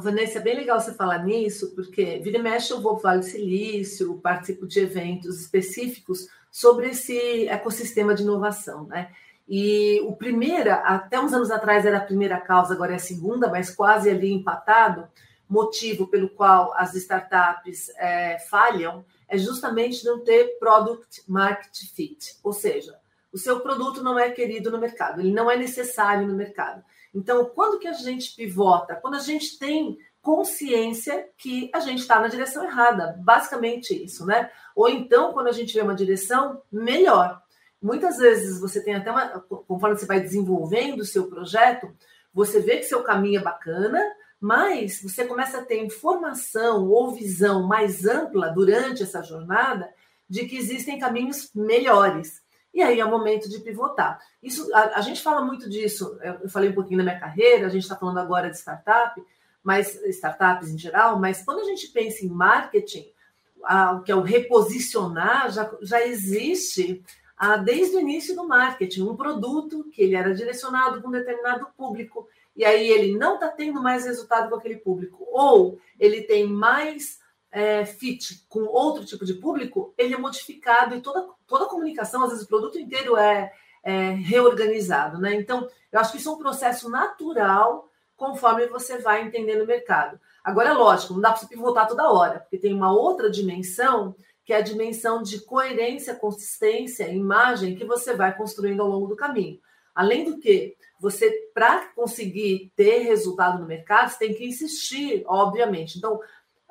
Vanessa, 0.00 0.38
é 0.38 0.42
bem 0.42 0.56
legal 0.56 0.80
você 0.80 0.92
falar 0.94 1.24
nisso, 1.24 1.74
porque 1.74 2.18
vira 2.22 2.38
e 2.38 2.42
mexe 2.42 2.72
eu 2.72 2.80
vou 2.80 2.92
para 2.92 2.98
o 2.98 3.02
Vale 3.02 3.20
do 3.20 3.26
Silício, 3.26 4.18
participo 4.18 4.66
de 4.66 4.80
eventos 4.80 5.40
específicos 5.40 6.28
sobre 6.50 6.90
esse 6.90 7.48
ecossistema 7.48 8.14
de 8.14 8.22
inovação, 8.22 8.86
né? 8.86 9.10
E 9.48 10.00
o 10.06 10.14
primeiro, 10.14 10.70
até 10.70 11.20
uns 11.20 11.32
anos 11.32 11.50
atrás 11.50 11.84
era 11.84 11.98
a 11.98 12.04
primeira 12.04 12.40
causa, 12.40 12.74
agora 12.74 12.92
é 12.92 12.96
a 12.96 13.00
segunda, 13.00 13.48
mas 13.48 13.74
quase 13.74 14.08
ali 14.08 14.32
empatado, 14.32 15.08
motivo 15.48 16.06
pelo 16.06 16.28
qual 16.30 16.72
as 16.76 16.94
startups 16.94 17.90
é, 17.98 18.38
falham 18.38 19.04
é 19.28 19.36
justamente 19.36 20.04
não 20.04 20.20
ter 20.20 20.58
product 20.58 21.22
market 21.26 21.76
fit, 21.94 22.38
ou 22.42 22.52
seja, 22.52 22.96
o 23.32 23.38
seu 23.38 23.60
produto 23.60 24.02
não 24.02 24.18
é 24.18 24.30
querido 24.30 24.70
no 24.70 24.78
mercado, 24.78 25.20
ele 25.20 25.32
não 25.32 25.50
é 25.50 25.56
necessário 25.56 26.26
no 26.26 26.34
mercado. 26.34 26.82
Então, 27.14 27.44
quando 27.44 27.78
que 27.78 27.88
a 27.88 27.92
gente 27.92 28.34
pivota? 28.34 28.96
Quando 28.96 29.14
a 29.14 29.20
gente 29.20 29.58
tem 29.58 29.98
consciência 30.22 31.28
que 31.36 31.68
a 31.74 31.80
gente 31.80 31.98
está 31.98 32.20
na 32.20 32.28
direção 32.28 32.64
errada, 32.64 33.18
basicamente 33.20 33.92
isso, 33.92 34.24
né? 34.24 34.50
Ou 34.74 34.88
então, 34.88 35.32
quando 35.32 35.48
a 35.48 35.52
gente 35.52 35.74
vê 35.74 35.80
uma 35.80 35.94
direção 35.94 36.62
melhor. 36.70 37.42
Muitas 37.82 38.18
vezes 38.18 38.60
você 38.60 38.82
tem 38.82 38.94
até 38.94 39.10
uma. 39.10 39.40
Conforme 39.40 39.98
você 39.98 40.06
vai 40.06 40.20
desenvolvendo 40.20 41.00
o 41.00 41.04
seu 41.04 41.26
projeto, 41.26 41.92
você 42.32 42.60
vê 42.60 42.78
que 42.78 42.84
seu 42.84 43.02
caminho 43.02 43.40
é 43.40 43.42
bacana, 43.42 44.00
mas 44.40 45.02
você 45.02 45.24
começa 45.24 45.58
a 45.58 45.64
ter 45.64 45.84
informação 45.84 46.88
ou 46.88 47.12
visão 47.12 47.66
mais 47.66 48.06
ampla 48.06 48.48
durante 48.50 49.02
essa 49.02 49.22
jornada 49.22 49.92
de 50.28 50.46
que 50.46 50.56
existem 50.56 50.98
caminhos 50.98 51.50
melhores. 51.54 52.41
E 52.72 52.82
aí 52.82 53.00
é 53.00 53.04
o 53.04 53.10
momento 53.10 53.48
de 53.48 53.60
pivotar. 53.60 54.20
Isso, 54.42 54.74
a, 54.74 54.98
a 54.98 55.00
gente 55.02 55.22
fala 55.22 55.44
muito 55.44 55.68
disso. 55.68 56.18
Eu 56.22 56.48
falei 56.48 56.70
um 56.70 56.74
pouquinho 56.74 56.98
da 56.98 57.04
minha 57.04 57.20
carreira, 57.20 57.66
a 57.66 57.70
gente 57.70 57.82
está 57.82 57.96
falando 57.96 58.18
agora 58.18 58.50
de 58.50 58.56
startup, 58.56 59.22
mas 59.62 59.94
startups 60.06 60.70
em 60.70 60.78
geral, 60.78 61.18
mas 61.18 61.44
quando 61.44 61.60
a 61.60 61.64
gente 61.64 61.88
pensa 61.88 62.24
em 62.24 62.28
marketing, 62.28 63.06
o 63.94 64.00
que 64.00 64.10
é 64.10 64.16
o 64.16 64.22
reposicionar, 64.22 65.50
já, 65.52 65.70
já 65.82 66.04
existe 66.04 67.04
ah, 67.36 67.56
desde 67.56 67.96
o 67.96 68.00
início 68.00 68.34
do 68.34 68.46
marketing, 68.46 69.02
um 69.02 69.16
produto 69.16 69.84
que 69.92 70.02
ele 70.02 70.14
era 70.14 70.34
direcionado 70.34 71.00
para 71.00 71.08
um 71.08 71.12
determinado 71.12 71.66
público, 71.76 72.28
e 72.54 72.64
aí 72.64 72.88
ele 72.88 73.16
não 73.16 73.34
está 73.34 73.48
tendo 73.48 73.82
mais 73.82 74.04
resultado 74.04 74.48
com 74.48 74.56
aquele 74.56 74.76
público, 74.76 75.26
ou 75.30 75.78
ele 75.98 76.22
tem 76.22 76.46
mais 76.46 77.18
é, 77.52 77.84
fit 77.84 78.46
com 78.48 78.64
outro 78.64 79.04
tipo 79.04 79.26
de 79.26 79.34
público, 79.34 79.92
ele 79.98 80.14
é 80.14 80.18
modificado 80.18 80.96
e 80.96 81.02
toda, 81.02 81.28
toda 81.46 81.66
a 81.66 81.68
comunicação, 81.68 82.24
às 82.24 82.30
vezes 82.30 82.44
o 82.44 82.48
produto 82.48 82.78
inteiro 82.78 83.16
é, 83.16 83.52
é 83.84 84.10
reorganizado. 84.10 85.20
Né? 85.20 85.34
Então, 85.34 85.68
eu 85.92 86.00
acho 86.00 86.12
que 86.12 86.18
isso 86.18 86.30
é 86.30 86.32
um 86.32 86.38
processo 86.38 86.88
natural 86.88 87.88
conforme 88.16 88.66
você 88.68 88.98
vai 88.98 89.22
entendendo 89.22 89.62
o 89.62 89.66
mercado. 89.66 90.18
Agora, 90.42 90.70
é 90.70 90.72
lógico, 90.72 91.12
não 91.12 91.20
dá 91.20 91.30
para 91.30 91.40
você 91.40 91.46
pivotar 91.46 91.86
toda 91.86 92.10
hora, 92.10 92.40
porque 92.40 92.56
tem 92.56 92.72
uma 92.72 92.92
outra 92.92 93.30
dimensão 93.30 94.14
que 94.44 94.52
é 94.52 94.56
a 94.56 94.62
dimensão 94.62 95.22
de 95.22 95.40
coerência, 95.40 96.14
consistência, 96.14 97.08
imagem 97.08 97.76
que 97.76 97.84
você 97.84 98.14
vai 98.14 98.36
construindo 98.36 98.80
ao 98.80 98.88
longo 98.88 99.06
do 99.06 99.14
caminho. 99.14 99.60
Além 99.94 100.24
do 100.24 100.38
que, 100.38 100.76
você, 100.98 101.50
para 101.52 101.88
conseguir 101.94 102.72
ter 102.76 103.00
resultado 103.00 103.60
no 103.60 103.66
mercado, 103.66 104.10
você 104.10 104.18
tem 104.20 104.34
que 104.34 104.46
insistir, 104.46 105.24
obviamente. 105.26 105.98
Então, 105.98 106.20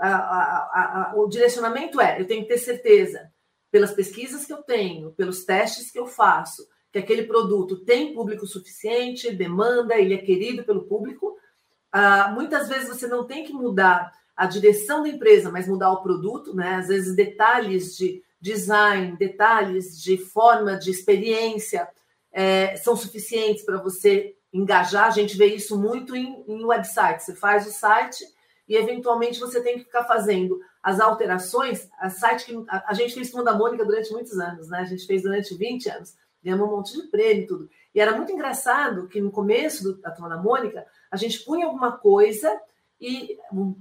a, 0.07 0.15
a, 0.15 1.11
a, 1.11 1.15
o 1.15 1.27
direcionamento 1.27 2.01
é: 2.01 2.19
eu 2.19 2.25
tenho 2.25 2.41
que 2.41 2.49
ter 2.49 2.57
certeza, 2.57 3.31
pelas 3.69 3.93
pesquisas 3.93 4.45
que 4.45 4.53
eu 4.53 4.63
tenho, 4.63 5.11
pelos 5.11 5.45
testes 5.45 5.91
que 5.91 5.99
eu 5.99 6.07
faço, 6.07 6.67
que 6.91 6.99
aquele 6.99 7.23
produto 7.23 7.77
tem 7.85 8.13
público 8.13 8.45
suficiente, 8.45 9.31
demanda, 9.31 9.95
ele 9.95 10.13
é 10.13 10.17
querido 10.17 10.63
pelo 10.63 10.83
público. 10.83 11.37
Ah, 11.91 12.31
muitas 12.33 12.67
vezes 12.67 12.89
você 12.89 13.07
não 13.07 13.25
tem 13.25 13.43
que 13.43 13.53
mudar 13.53 14.11
a 14.35 14.45
direção 14.45 15.03
da 15.03 15.09
empresa, 15.09 15.51
mas 15.51 15.67
mudar 15.67 15.91
o 15.91 16.01
produto, 16.01 16.55
né? 16.55 16.75
Às 16.75 16.87
vezes 16.87 17.15
detalhes 17.15 17.95
de 17.95 18.23
design, 18.39 19.15
detalhes 19.17 20.01
de 20.01 20.17
forma 20.17 20.75
de 20.77 20.89
experiência 20.89 21.87
é, 22.31 22.75
são 22.77 22.95
suficientes 22.95 23.63
para 23.63 23.77
você 23.77 24.35
engajar. 24.51 25.05
A 25.05 25.11
gente 25.11 25.37
vê 25.37 25.45
isso 25.45 25.79
muito 25.79 26.15
em, 26.15 26.43
em 26.47 26.65
websites. 26.65 27.25
Você 27.25 27.35
faz 27.35 27.67
o 27.67 27.71
site 27.71 28.25
e 28.71 28.77
eventualmente 28.77 29.37
você 29.37 29.61
tem 29.61 29.77
que 29.77 29.83
ficar 29.83 30.05
fazendo 30.05 30.61
as 30.81 31.01
alterações. 31.01 31.89
A 31.99 32.09
site 32.09 32.45
que 32.45 32.65
a, 32.69 32.85
a 32.87 32.93
gente 32.93 33.13
fez 33.13 33.29
com 33.29 33.43
da 33.43 33.53
Mônica 33.53 33.83
durante 33.83 34.13
muitos 34.13 34.39
anos, 34.39 34.69
né? 34.69 34.79
A 34.79 34.85
gente 34.85 35.05
fez 35.05 35.23
durante 35.23 35.53
20 35.53 35.89
anos, 35.89 36.15
ganhamos 36.41 36.69
um 36.69 36.71
monte 36.77 36.93
de 36.93 37.05
prêmio 37.09 37.43
e 37.43 37.47
tudo. 37.47 37.69
E 37.93 37.99
era 37.99 38.15
muito 38.15 38.31
engraçado 38.31 39.09
que 39.09 39.19
no 39.19 39.29
começo 39.29 39.83
do, 39.83 39.97
da 39.97 40.09
turma 40.11 40.29
da 40.29 40.37
Mônica, 40.37 40.85
a 41.11 41.17
gente 41.17 41.43
punha 41.43 41.65
alguma 41.65 41.97
coisa 41.97 42.49
e, 42.97 43.37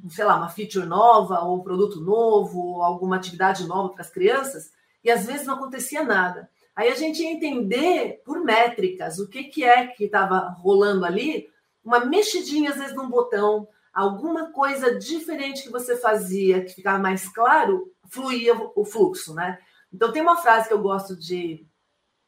sei 0.08 0.24
lá, 0.24 0.34
uma 0.34 0.48
feature 0.48 0.84
nova, 0.84 1.38
ou 1.44 1.58
um 1.58 1.62
produto 1.62 2.00
novo, 2.00 2.58
ou 2.58 2.82
alguma 2.82 3.14
atividade 3.14 3.64
nova 3.68 3.90
para 3.90 4.00
as 4.00 4.10
crianças, 4.10 4.72
e 5.04 5.10
às 5.10 5.24
vezes 5.24 5.46
não 5.46 5.54
acontecia 5.54 6.02
nada. 6.02 6.50
Aí 6.74 6.88
a 6.88 6.96
gente 6.96 7.22
ia 7.22 7.30
entender 7.30 8.22
por 8.24 8.42
métricas 8.42 9.20
o 9.20 9.28
que, 9.28 9.44
que 9.44 9.62
é 9.62 9.86
que 9.86 10.06
estava 10.06 10.48
rolando 10.58 11.04
ali, 11.04 11.48
uma 11.84 12.04
mexidinha, 12.04 12.70
às 12.70 12.76
vezes, 12.76 12.96
num 12.96 13.08
botão, 13.08 13.68
alguma 13.92 14.52
coisa 14.52 14.98
diferente 14.98 15.62
que 15.62 15.70
você 15.70 15.96
fazia, 15.96 16.64
que 16.64 16.74
ficava 16.74 16.98
mais 16.98 17.28
claro, 17.28 17.92
fluía 18.08 18.54
o 18.74 18.84
fluxo, 18.84 19.34
né? 19.34 19.58
Então, 19.92 20.12
tem 20.12 20.22
uma 20.22 20.36
frase 20.36 20.68
que 20.68 20.74
eu 20.74 20.80
gosto 20.80 21.16
de, 21.16 21.66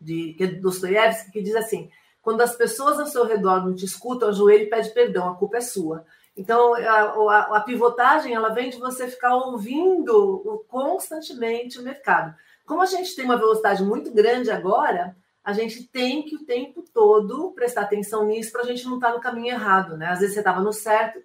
de 0.00 0.34
que 0.34 0.44
é 0.44 0.46
Dostoiévski, 0.48 1.30
que 1.30 1.42
diz 1.42 1.54
assim: 1.54 1.90
quando 2.20 2.40
as 2.40 2.56
pessoas 2.56 2.98
ao 2.98 3.06
seu 3.06 3.24
redor 3.24 3.64
não 3.64 3.74
te 3.74 3.84
escutam, 3.84 4.28
ajoelha 4.28 4.62
e 4.62 4.70
pede 4.70 4.90
perdão, 4.90 5.28
a 5.28 5.36
culpa 5.36 5.58
é 5.58 5.60
sua. 5.60 6.04
Então, 6.36 6.74
a, 6.74 6.78
a, 6.80 7.56
a, 7.58 7.60
pivotagem 7.60 8.32
ela 8.32 8.48
vem 8.50 8.70
de 8.70 8.78
você 8.78 9.06
ficar 9.06 9.34
ouvindo 9.34 10.64
constantemente 10.68 11.78
o 11.78 11.82
mercado. 11.82 12.34
Como 12.64 12.80
a 12.80 12.86
gente 12.86 13.14
tem 13.14 13.24
uma 13.24 13.36
velocidade 13.36 13.82
muito 13.82 14.10
grande 14.12 14.50
agora, 14.50 15.14
a 15.44 15.52
gente 15.52 15.84
tem 15.88 16.22
que 16.22 16.36
o 16.36 16.44
tempo 16.44 16.82
todo 16.94 17.52
prestar 17.52 17.82
atenção 17.82 18.24
nisso 18.24 18.52
para 18.52 18.62
a 18.62 18.64
gente 18.64 18.86
não 18.86 18.94
estar 18.94 19.08
tá 19.08 19.14
no 19.14 19.20
caminho 19.20 19.52
errado, 19.52 19.96
né? 19.96 20.06
Às 20.06 20.20
vezes 20.20 20.34
você 20.34 20.40
estava 20.40 20.60
no 20.60 20.72
certo, 20.72 21.20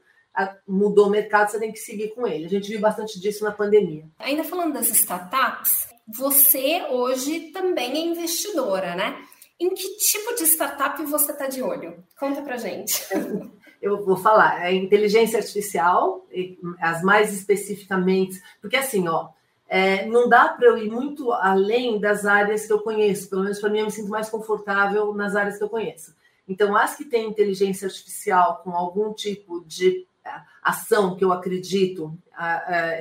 mudou 0.67 1.07
o 1.07 1.09
mercado, 1.09 1.49
você 1.49 1.59
tem 1.59 1.71
que 1.71 1.79
seguir 1.79 2.09
com 2.09 2.27
ele. 2.27 2.45
A 2.45 2.49
gente 2.49 2.69
viu 2.69 2.79
bastante 2.79 3.19
disso 3.19 3.43
na 3.43 3.51
pandemia. 3.51 4.05
Ainda 4.19 4.43
falando 4.43 4.73
das 4.73 4.89
startups, 4.89 5.87
você 6.07 6.85
hoje 6.89 7.51
também 7.51 7.91
é 7.93 8.05
investidora, 8.05 8.95
né? 8.95 9.17
Em 9.59 9.73
que 9.73 9.97
tipo 9.97 10.35
de 10.35 10.43
startup 10.43 11.01
você 11.03 11.31
está 11.31 11.47
de 11.47 11.61
olho? 11.61 12.03
Conta 12.19 12.41
para 12.41 12.57
gente. 12.57 13.03
Eu 13.81 14.03
vou 14.03 14.17
falar, 14.17 14.65
é 14.65 14.73
inteligência 14.73 15.37
artificial, 15.37 16.25
as 16.81 17.03
mais 17.03 17.31
especificamente, 17.31 18.41
porque 18.59 18.75
assim, 18.75 19.07
ó, 19.07 19.29
é, 19.69 20.05
não 20.07 20.27
dá 20.27 20.49
para 20.49 20.67
eu 20.67 20.77
ir 20.79 20.89
muito 20.89 21.31
além 21.31 21.99
das 21.99 22.25
áreas 22.25 22.65
que 22.65 22.73
eu 22.73 22.79
conheço, 22.79 23.29
pelo 23.29 23.43
menos 23.43 23.59
para 23.59 23.69
mim 23.69 23.79
eu 23.79 23.85
me 23.85 23.91
sinto 23.91 24.09
mais 24.09 24.29
confortável 24.31 25.13
nas 25.13 25.35
áreas 25.35 25.59
que 25.59 25.63
eu 25.63 25.69
conheço. 25.69 26.15
Então, 26.47 26.75
as 26.75 26.95
que 26.95 27.03
têm 27.03 27.27
inteligência 27.27 27.87
artificial 27.87 28.61
com 28.63 28.71
algum 28.71 29.13
tipo 29.13 29.63
de 29.65 30.06
ação 30.61 31.15
que 31.15 31.23
eu 31.23 31.31
acredito 31.31 32.17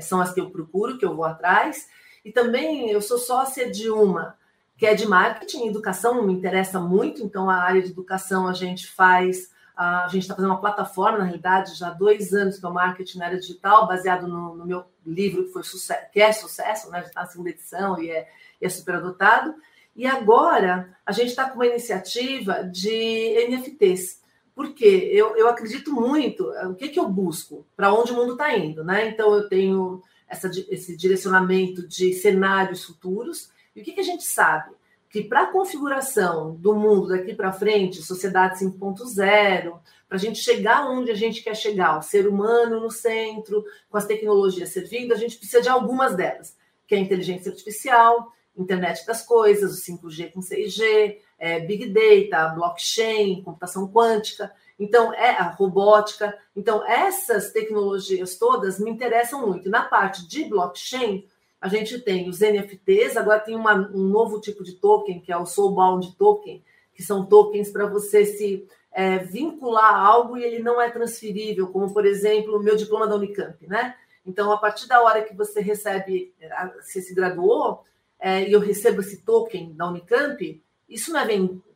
são 0.02 0.20
as 0.20 0.32
que 0.32 0.40
eu 0.40 0.50
procuro, 0.50 0.98
que 0.98 1.04
eu 1.04 1.14
vou 1.14 1.24
atrás. 1.24 1.88
E 2.24 2.32
também 2.32 2.90
eu 2.90 3.00
sou 3.00 3.18
sócia 3.18 3.70
de 3.70 3.90
uma 3.90 4.36
que 4.76 4.84
é 4.84 4.94
de 4.94 5.06
marketing, 5.08 5.68
educação 5.68 6.22
me 6.22 6.34
interessa 6.34 6.78
muito, 6.78 7.22
então 7.22 7.48
a 7.48 7.56
área 7.56 7.80
de 7.80 7.90
educação 7.90 8.46
a 8.46 8.52
gente 8.52 8.86
faz 8.86 9.50
a 9.76 10.08
gente 10.08 10.22
está 10.22 10.34
fazendo 10.34 10.50
uma 10.50 10.60
plataforma, 10.60 11.18
na 11.18 11.24
realidade, 11.24 11.74
já 11.74 11.88
há 11.88 11.90
dois 11.90 12.32
anos, 12.32 12.58
que 12.58 12.64
é 12.64 12.68
o 12.68 12.72
Marketing 12.72 13.18
na 13.18 13.26
Área 13.26 13.38
Digital, 13.38 13.86
baseado 13.86 14.26
no, 14.26 14.56
no 14.56 14.64
meu 14.64 14.86
livro, 15.04 15.44
que, 15.44 15.52
foi 15.52 15.62
sucesso, 15.62 16.10
que 16.10 16.18
é 16.18 16.32
sucesso, 16.32 16.90
né? 16.90 17.00
está 17.00 17.20
na 17.20 17.26
segunda 17.26 17.50
edição 17.50 18.00
e 18.00 18.10
é, 18.10 18.26
e 18.58 18.64
é 18.64 18.68
super 18.70 18.94
adotado. 18.94 19.54
E 19.94 20.06
agora 20.06 20.96
a 21.04 21.12
gente 21.12 21.28
está 21.28 21.48
com 21.50 21.56
uma 21.56 21.66
iniciativa 21.66 22.64
de 22.64 23.46
NFTs. 23.50 24.22
Por 24.56 24.72
quê? 24.72 25.10
Eu, 25.12 25.36
eu 25.36 25.48
acredito 25.48 25.92
muito. 25.92 26.50
O 26.70 26.74
que, 26.74 26.88
que 26.88 26.98
eu 26.98 27.06
busco? 27.08 27.66
Para 27.76 27.92
onde 27.92 28.10
o 28.10 28.16
mundo 28.16 28.32
está 28.32 28.56
indo, 28.56 28.82
né? 28.82 29.10
Então 29.10 29.34
eu 29.34 29.48
tenho 29.48 30.02
essa, 30.26 30.50
esse 30.70 30.96
direcionamento 30.96 31.86
de 31.86 32.14
cenários 32.14 32.82
futuros. 32.82 33.50
E 33.76 33.82
o 33.82 33.84
que, 33.84 33.92
que 33.92 34.00
a 34.00 34.04
gente 34.04 34.24
sabe? 34.24 34.74
que 35.08 35.22
para 35.22 35.42
a 35.42 35.46
configuração 35.46 36.56
do 36.56 36.74
mundo 36.74 37.08
daqui 37.08 37.32
para 37.34 37.50
frente, 37.52 38.02
sociedade 38.02 38.62
5.0, 38.62 39.78
para 40.06 40.16
a 40.16 40.20
gente 40.20 40.40
chegar 40.40 40.90
onde 40.90 41.10
a 41.10 41.14
gente 41.14 41.42
quer 41.42 41.56
chegar, 41.56 41.98
o 41.98 42.02
ser 42.02 42.28
humano 42.28 42.80
no 42.80 42.90
centro, 42.90 43.64
com 43.88 43.96
as 43.96 44.04
tecnologias 44.04 44.70
servindo, 44.70 45.12
a 45.12 45.16
gente 45.16 45.38
precisa 45.38 45.62
de 45.62 45.70
algumas 45.70 46.14
delas, 46.14 46.54
que 46.86 46.94
é 46.94 46.98
a 46.98 47.00
inteligência 47.00 47.50
artificial, 47.50 48.30
internet 48.54 49.06
das 49.06 49.22
coisas, 49.22 49.72
o 49.72 49.92
5G 49.92 50.32
com 50.32 50.40
6G, 50.40 51.16
é, 51.38 51.60
Big 51.60 51.86
Data, 51.88 52.54
blockchain, 52.54 53.42
computação 53.42 53.88
quântica, 53.88 54.52
então 54.78 55.12
é 55.14 55.30
a 55.30 55.50
robótica. 55.50 56.36
Então, 56.54 56.86
essas 56.86 57.50
tecnologias 57.50 58.36
todas 58.36 58.78
me 58.78 58.90
interessam 58.90 59.46
muito. 59.46 59.70
Na 59.70 59.82
parte 59.82 60.26
de 60.26 60.44
blockchain, 60.44 61.26
a 61.60 61.68
gente 61.68 61.98
tem 62.00 62.28
os 62.28 62.40
NFTs, 62.40 63.16
agora 63.16 63.40
tem 63.40 63.56
uma, 63.56 63.74
um 63.74 64.08
novo 64.08 64.40
tipo 64.40 64.62
de 64.62 64.74
token, 64.74 65.20
que 65.20 65.32
é 65.32 65.36
o 65.36 65.46
Soulbound 65.46 66.14
Token, 66.16 66.62
que 66.94 67.02
são 67.02 67.24
tokens 67.26 67.70
para 67.70 67.86
você 67.86 68.24
se 68.24 68.66
é, 68.92 69.18
vincular 69.18 69.94
a 69.94 69.98
algo 69.98 70.36
e 70.36 70.44
ele 70.44 70.62
não 70.62 70.80
é 70.80 70.90
transferível, 70.90 71.68
como, 71.68 71.92
por 71.92 72.06
exemplo, 72.06 72.56
o 72.56 72.62
meu 72.62 72.76
diploma 72.76 73.06
da 73.06 73.16
Unicamp, 73.16 73.66
né? 73.66 73.94
Então, 74.24 74.50
a 74.50 74.56
partir 74.56 74.88
da 74.88 75.02
hora 75.02 75.22
que 75.22 75.34
você 75.34 75.60
recebe, 75.60 76.34
você 76.80 77.00
se 77.00 77.14
graduou, 77.14 77.84
é, 78.18 78.48
e 78.48 78.52
eu 78.52 78.60
recebo 78.60 79.00
esse 79.00 79.22
token 79.22 79.74
da 79.74 79.88
Unicamp, 79.88 80.62
isso 80.88 81.12
não 81.12 81.20
é 81.20 81.26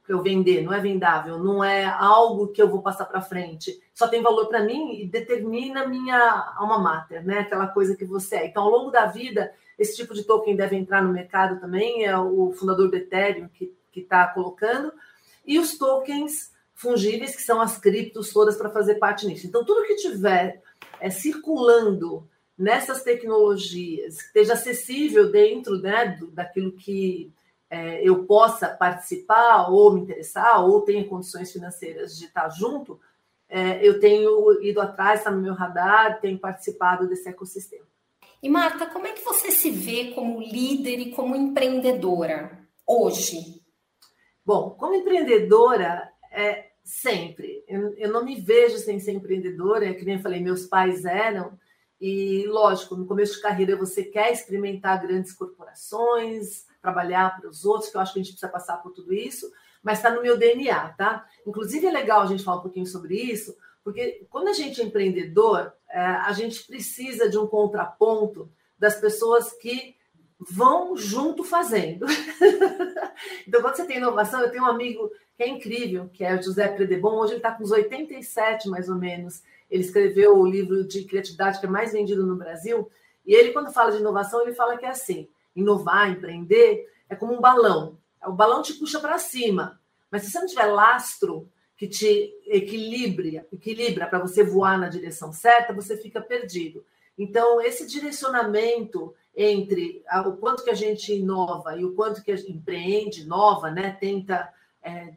eu 0.09 0.23
vender, 0.23 0.62
não 0.62 0.73
é 0.73 0.81
vendável, 0.81 1.38
não 1.38 1.62
é 1.62 1.85
algo 1.85 2.49
que 2.49 2.61
eu 2.61 2.69
vou 2.69 2.83
passar 2.83 3.05
para 3.05 3.21
frente. 3.21 3.81
Só 3.95 4.09
tem 4.09 4.23
valor 4.23 4.47
para 4.47 4.64
mim 4.64 5.00
e 5.00 5.07
determina 5.07 5.87
minha 5.87 6.55
alma 6.57 6.79
mater, 6.79 7.25
né? 7.25 7.40
Aquela 7.40 7.69
coisa 7.69 7.97
que 7.97 8.05
você 8.05 8.37
é. 8.37 8.47
Então, 8.47 8.64
ao 8.64 8.71
longo 8.71 8.90
da 8.90 9.07
vida, 9.07 9.52
esse 9.79 9.97
tipo 9.97 10.12
de 10.12 10.25
token 10.25 10.57
deve 10.57 10.76
entrar 10.76 11.02
no 11.02 11.12
mercado 11.12 11.61
também, 11.61 12.05
é 12.05 12.19
o 12.19 12.52
fundador 12.52 12.90
do 12.90 12.97
Ethereum 12.97 13.49
que 13.49 13.73
está 13.95 14.26
colocando, 14.26 14.93
e 15.47 15.59
os 15.59 15.79
tokens 15.79 16.50
fungíveis, 16.75 17.37
que 17.37 17.43
são 17.43 17.61
as 17.61 17.79
criptos 17.79 18.33
todas 18.33 18.57
para 18.57 18.71
fazer 18.71 18.95
parte 18.97 19.26
nisso. 19.26 19.47
Então, 19.47 19.64
tudo 19.64 19.87
que 19.87 19.97
tiver 19.97 20.62
é, 20.99 21.11
circulando 21.11 22.26
nessas 22.57 23.02
tecnologias, 23.02 24.17
que 24.17 24.26
esteja 24.26 24.55
acessível 24.55 25.31
dentro 25.31 25.79
né, 25.79 26.17
do, 26.19 26.29
daquilo 26.29 26.73
que 26.73 27.33
é, 27.71 28.03
eu 28.03 28.25
possa 28.25 28.69
participar 28.69 29.71
ou 29.71 29.93
me 29.93 30.00
interessar, 30.00 30.62
ou 30.65 30.83
tenha 30.83 31.07
condições 31.07 31.53
financeiras 31.53 32.19
de 32.19 32.25
estar 32.25 32.49
junto, 32.49 33.00
é, 33.49 33.87
eu 33.87 34.00
tenho 34.00 34.62
ido 34.62 34.81
atrás, 34.81 35.21
está 35.21 35.31
no 35.31 35.41
meu 35.41 35.55
radar, 35.55 36.21
tenho 36.21 36.39
participado 36.39 37.09
desse 37.09 37.29
ecossistema. 37.29 37.87
E 38.43 38.49
Marta, 38.49 38.87
como 38.87 39.07
é 39.07 39.12
que 39.12 39.25
você 39.25 39.50
se 39.50 39.71
vê 39.71 40.12
como 40.12 40.41
líder 40.41 40.99
e 40.99 41.12
como 41.12 41.37
empreendedora 41.37 42.59
hoje? 42.87 43.62
Bom, 44.45 44.71
como 44.71 44.95
empreendedora, 44.95 46.11
é 46.33 46.71
sempre. 46.83 47.62
Eu, 47.69 47.95
eu 47.95 48.12
não 48.12 48.25
me 48.25 48.41
vejo 48.41 48.79
sem 48.79 48.99
ser 48.99 49.12
empreendedora, 49.12 49.87
é 49.87 49.95
que 49.95 50.05
nem 50.05 50.17
eu 50.17 50.23
falei, 50.23 50.41
meus 50.41 50.67
pais 50.67 51.05
eram. 51.05 51.59
E, 52.00 52.47
lógico, 52.47 52.97
no 52.97 53.07
começo 53.07 53.35
de 53.35 53.43
carreira 53.43 53.77
você 53.77 54.03
quer 54.03 54.33
experimentar 54.33 55.03
grandes 55.03 55.33
corporações, 55.33 56.65
trabalhar 56.81 57.39
para 57.39 57.49
os 57.49 57.65
outros, 57.65 57.91
que 57.91 57.97
eu 57.97 58.01
acho 58.01 58.13
que 58.13 58.21
a 58.21 58.23
gente 58.23 58.33
precisa 58.33 58.51
passar 58.51 58.79
por 58.79 58.93
tudo 58.93 59.13
isso, 59.13 59.51
mas 59.83 59.99
está 59.99 60.11
no 60.11 60.23
meu 60.23 60.37
DNA, 60.37 60.91
tá? 60.91 61.27
Inclusive 61.47 61.87
é 61.87 61.91
legal 61.91 62.23
a 62.23 62.27
gente 62.27 62.45
falar 62.45 62.59
um 62.59 62.63
pouquinho 62.63 62.87
sobre 62.87 63.15
isso, 63.15 63.57
porque 63.83 64.27
quando 64.31 64.49
a 64.49 64.53
gente 64.53 64.81
é 64.81 64.85
empreendedor, 64.85 65.73
é, 65.89 66.01
a 66.01 66.33
gente 66.33 66.67
precisa 66.67 67.29
de 67.29 67.39
um 67.39 67.47
contraponto 67.47 68.51
das 68.79 68.97
pessoas 68.97 69.53
que 69.53 69.97
vão 70.39 70.97
junto 70.97 71.45
fazendo. 71.45 72.07
então, 73.47 73.61
quando 73.61 73.77
você 73.77 73.87
tem 73.87 73.99
inovação, 73.99 74.41
eu 74.41 74.51
tenho 74.51 74.65
um 74.65 74.69
amigo 74.69 75.11
que 75.37 75.43
é 75.43 75.49
incrível, 75.49 76.09
que 76.13 76.25
é 76.25 76.35
o 76.35 76.43
José 76.43 76.69
Predebon, 76.69 77.19
hoje 77.19 77.33
ele 77.33 77.39
está 77.39 77.53
com 77.53 77.63
uns 77.63 77.71
87, 77.71 78.69
mais 78.69 78.89
ou 78.89 78.97
menos. 78.97 79.43
Ele 79.71 79.83
escreveu 79.83 80.39
o 80.39 80.47
livro 80.47 80.87
de 80.87 81.05
criatividade 81.05 81.61
que 81.61 81.67
é 81.67 81.69
mais 81.69 81.93
vendido 81.93 82.27
no 82.27 82.37
Brasil, 82.37 82.91
e 83.27 83.35
ele, 83.35 83.53
quando 83.53 83.73
fala 83.73 83.93
de 83.93 83.99
inovação, 83.99 84.43
ele 84.43 84.55
fala 84.55 84.77
que 84.77 84.87
é 84.87 84.89
assim, 84.89 85.29
inovar, 85.54 86.11
empreender, 86.11 86.87
é 87.09 87.14
como 87.16 87.35
um 87.35 87.40
balão. 87.40 87.99
O 88.25 88.33
balão 88.33 88.62
te 88.62 88.75
puxa 88.75 89.00
para 89.00 89.19
cima, 89.19 89.80
mas 90.11 90.23
se 90.23 90.30
você 90.30 90.40
não 90.40 90.47
tiver 90.47 90.66
lastro, 90.66 91.49
que 91.76 91.88
te 91.88 92.35
equilibre, 92.47 93.42
equilibra 93.50 94.07
para 94.07 94.19
você 94.19 94.45
voar 94.45 94.78
na 94.78 94.90
direção 94.90 95.33
certa, 95.33 95.73
você 95.73 95.97
fica 95.97 96.21
perdido. 96.21 96.85
Então, 97.16 97.61
esse 97.61 97.87
direcionamento 97.87 99.14
entre 99.35 100.04
o 100.26 100.33
quanto 100.33 100.62
que 100.62 100.71
a 100.71 100.75
gente 100.75 101.14
inova 101.14 101.76
e 101.76 101.85
o 101.85 101.95
quanto 101.95 102.23
que 102.23 102.33
a 102.33 102.37
gente 102.37 102.52
empreende, 102.52 103.26
nova, 103.26 103.71
né, 103.71 103.97
tenta 103.99 104.52
é, 104.83 105.14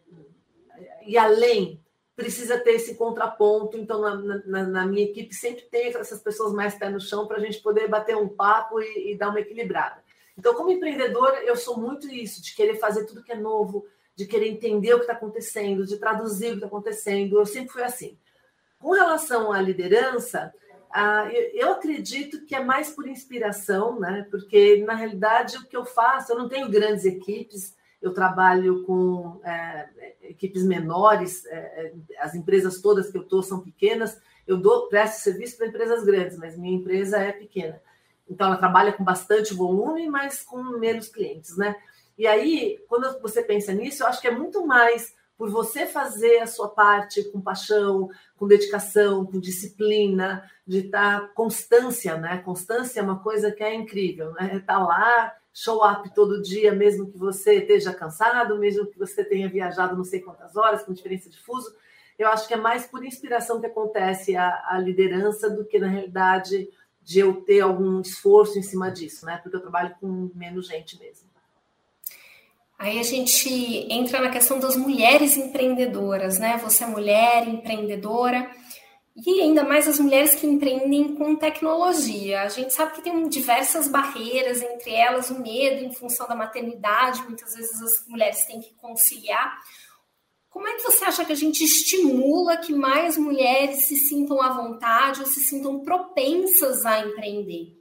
ir 1.05 1.17
além, 1.17 1.81
precisa 2.15 2.59
ter 2.59 2.73
esse 2.73 2.95
contraponto. 2.95 3.77
Então, 3.77 4.01
na, 4.01 4.15
na, 4.45 4.63
na, 4.63 4.85
minha 4.85 5.03
equipe 5.03 5.33
sempre 5.33 5.63
tem 5.63 5.87
essas 5.87 6.21
pessoas 6.21 6.53
mais 6.53 6.75
pé 6.75 6.89
no 6.89 6.99
chão 6.99 7.27
para 7.27 7.37
a 7.37 7.39
gente 7.41 7.59
poder 7.59 7.87
bater 7.87 8.15
um 8.15 8.29
papo 8.29 8.79
e, 8.79 9.11
e 9.11 9.17
dar 9.17 9.29
uma 9.29 9.39
equilibrada. 9.39 10.02
Então, 10.37 10.53
como 10.55 10.71
empreendedor, 10.71 11.33
eu 11.43 11.55
sou 11.55 11.77
muito 11.77 12.07
isso, 12.09 12.41
de 12.41 12.55
querer 12.55 12.75
fazer 12.75 13.05
tudo 13.05 13.23
que 13.23 13.31
é 13.31 13.37
novo, 13.37 13.85
de 14.15 14.25
querer 14.25 14.47
entender 14.47 14.93
o 14.93 14.97
que 14.97 15.03
está 15.03 15.13
acontecendo, 15.13 15.85
de 15.85 15.97
traduzir 15.97 16.47
o 16.47 16.49
que 16.49 16.55
está 16.55 16.67
acontecendo. 16.67 17.39
Eu 17.39 17.45
sempre 17.45 17.71
fui 17.71 17.83
assim. 17.83 18.17
Com 18.79 18.91
relação 18.91 19.51
à 19.51 19.61
liderança, 19.61 20.53
eu 21.53 21.71
acredito 21.71 22.45
que 22.45 22.55
é 22.55 22.63
mais 22.63 22.89
por 22.91 23.07
inspiração, 23.07 23.99
né? 23.99 24.27
Porque 24.29 24.83
na 24.85 24.93
realidade 24.93 25.57
o 25.57 25.65
que 25.65 25.77
eu 25.77 25.85
faço, 25.85 26.31
eu 26.31 26.37
não 26.37 26.49
tenho 26.49 26.69
grandes 26.69 27.05
equipes, 27.05 27.75
eu 28.01 28.13
trabalho 28.13 28.83
com 28.83 29.39
é, 29.45 29.87
equipes 30.23 30.63
menores, 30.63 31.45
é, 31.45 31.55
é 31.55 31.93
as 32.19 32.35
empresas 32.35 32.81
todas 32.81 33.09
que 33.09 33.17
eu 33.17 33.21
estou 33.21 33.41
são 33.41 33.61
pequenas. 33.61 34.19
Eu 34.45 34.57
dou 34.57 34.89
presto 34.89 35.21
serviço 35.21 35.55
para 35.55 35.67
empresas 35.67 36.03
grandes, 36.03 36.37
mas 36.37 36.57
minha 36.57 36.75
empresa 36.75 37.17
é 37.17 37.31
pequena. 37.31 37.81
Então 38.29 38.47
ela 38.47 38.57
trabalha 38.57 38.93
com 38.93 39.03
bastante 39.03 39.53
volume, 39.53 40.09
mas 40.09 40.43
com 40.43 40.63
menos 40.79 41.07
clientes, 41.07 41.57
né? 41.57 41.75
E 42.17 42.27
aí, 42.27 42.79
quando 42.87 43.19
você 43.21 43.41
pensa 43.41 43.73
nisso, 43.73 44.03
eu 44.03 44.07
acho 44.07 44.21
que 44.21 44.27
é 44.27 44.31
muito 44.31 44.65
mais 44.65 45.13
por 45.37 45.49
você 45.49 45.85
fazer 45.85 46.39
a 46.39 46.47
sua 46.47 46.69
parte 46.69 47.23
com 47.31 47.41
paixão, 47.41 48.09
com 48.37 48.47
dedicação, 48.47 49.25
com 49.25 49.39
disciplina, 49.39 50.49
de 50.65 50.85
estar 50.85 51.33
constância, 51.33 52.15
né? 52.17 52.37
Constância 52.37 52.99
é 52.99 53.03
uma 53.03 53.19
coisa 53.19 53.51
que 53.51 53.63
é 53.63 53.73
incrível, 53.73 54.31
né? 54.33 54.55
Estar 54.55 54.75
tá 54.75 54.79
lá 54.79 55.35
show 55.53 55.85
up 55.85 56.09
todo 56.13 56.41
dia, 56.41 56.73
mesmo 56.73 57.11
que 57.11 57.17
você 57.17 57.55
esteja 57.55 57.93
cansado, 57.93 58.57
mesmo 58.57 58.87
que 58.87 58.97
você 58.97 59.23
tenha 59.23 59.49
viajado 59.49 59.95
não 59.95 60.03
sei 60.03 60.19
quantas 60.19 60.55
horas, 60.55 60.83
com 60.83 60.93
diferença 60.93 61.29
de 61.29 61.39
fuso. 61.39 61.75
Eu 62.17 62.27
acho 62.27 62.47
que 62.47 62.53
é 62.53 62.57
mais 62.57 62.85
por 62.85 63.03
inspiração 63.03 63.59
que 63.59 63.67
acontece 63.67 64.35
a, 64.35 64.63
a 64.69 64.79
liderança 64.79 65.49
do 65.49 65.65
que, 65.65 65.79
na 65.79 65.87
realidade, 65.87 66.69
de 67.03 67.19
eu 67.19 67.41
ter 67.41 67.61
algum 67.61 67.99
esforço 68.01 68.57
em 68.57 68.63
cima 68.63 68.89
disso, 68.89 69.25
né? 69.25 69.37
Porque 69.37 69.57
eu 69.57 69.61
trabalho 69.61 69.95
com 69.99 70.31
menos 70.33 70.67
gente 70.67 70.97
mesmo. 70.99 71.27
Aí 72.77 72.99
a 72.99 73.03
gente 73.03 73.49
entra 73.89 74.19
na 74.19 74.29
questão 74.29 74.59
das 74.59 74.75
mulheres 74.75 75.37
empreendedoras, 75.37 76.37
né? 76.39 76.57
Você 76.57 76.83
é 76.83 76.87
mulher 76.87 77.47
empreendedora 77.47 78.49
e 79.15 79.41
ainda 79.41 79.63
mais 79.63 79.87
as 79.87 79.99
mulheres 79.99 80.33
que 80.33 80.47
empreendem 80.47 81.15
com 81.15 81.35
tecnologia. 81.35 82.41
A 82.41 82.49
gente 82.49 82.73
sabe 82.73 82.93
que 82.93 83.01
tem 83.01 83.27
diversas 83.29 83.87
barreiras, 83.87 84.61
entre 84.61 84.91
elas 84.91 85.29
o 85.29 85.39
medo 85.39 85.85
em 85.85 85.93
função 85.93 86.27
da 86.27 86.35
maternidade, 86.35 87.21
muitas 87.23 87.53
vezes 87.53 87.79
as 87.81 88.07
mulheres 88.07 88.43
têm 88.45 88.59
que 88.59 88.73
conciliar. 88.73 89.59
Como 90.53 90.67
é 90.67 90.75
que 90.75 90.83
você 90.83 91.03
acha 91.03 91.25
que 91.25 91.33
a 91.33 91.35
gente 91.35 91.63
estimula 91.63 92.57
que 92.57 92.71
mais 92.71 93.17
mulheres 93.17 93.87
se 93.87 93.95
sintam 93.95 94.39
à 94.39 94.53
vontade 94.53 95.19
ou 95.19 95.25
se 95.25 95.39
sintam 95.39 95.79
propensas 95.79 96.85
a 96.85 96.99
empreender? 96.99 97.75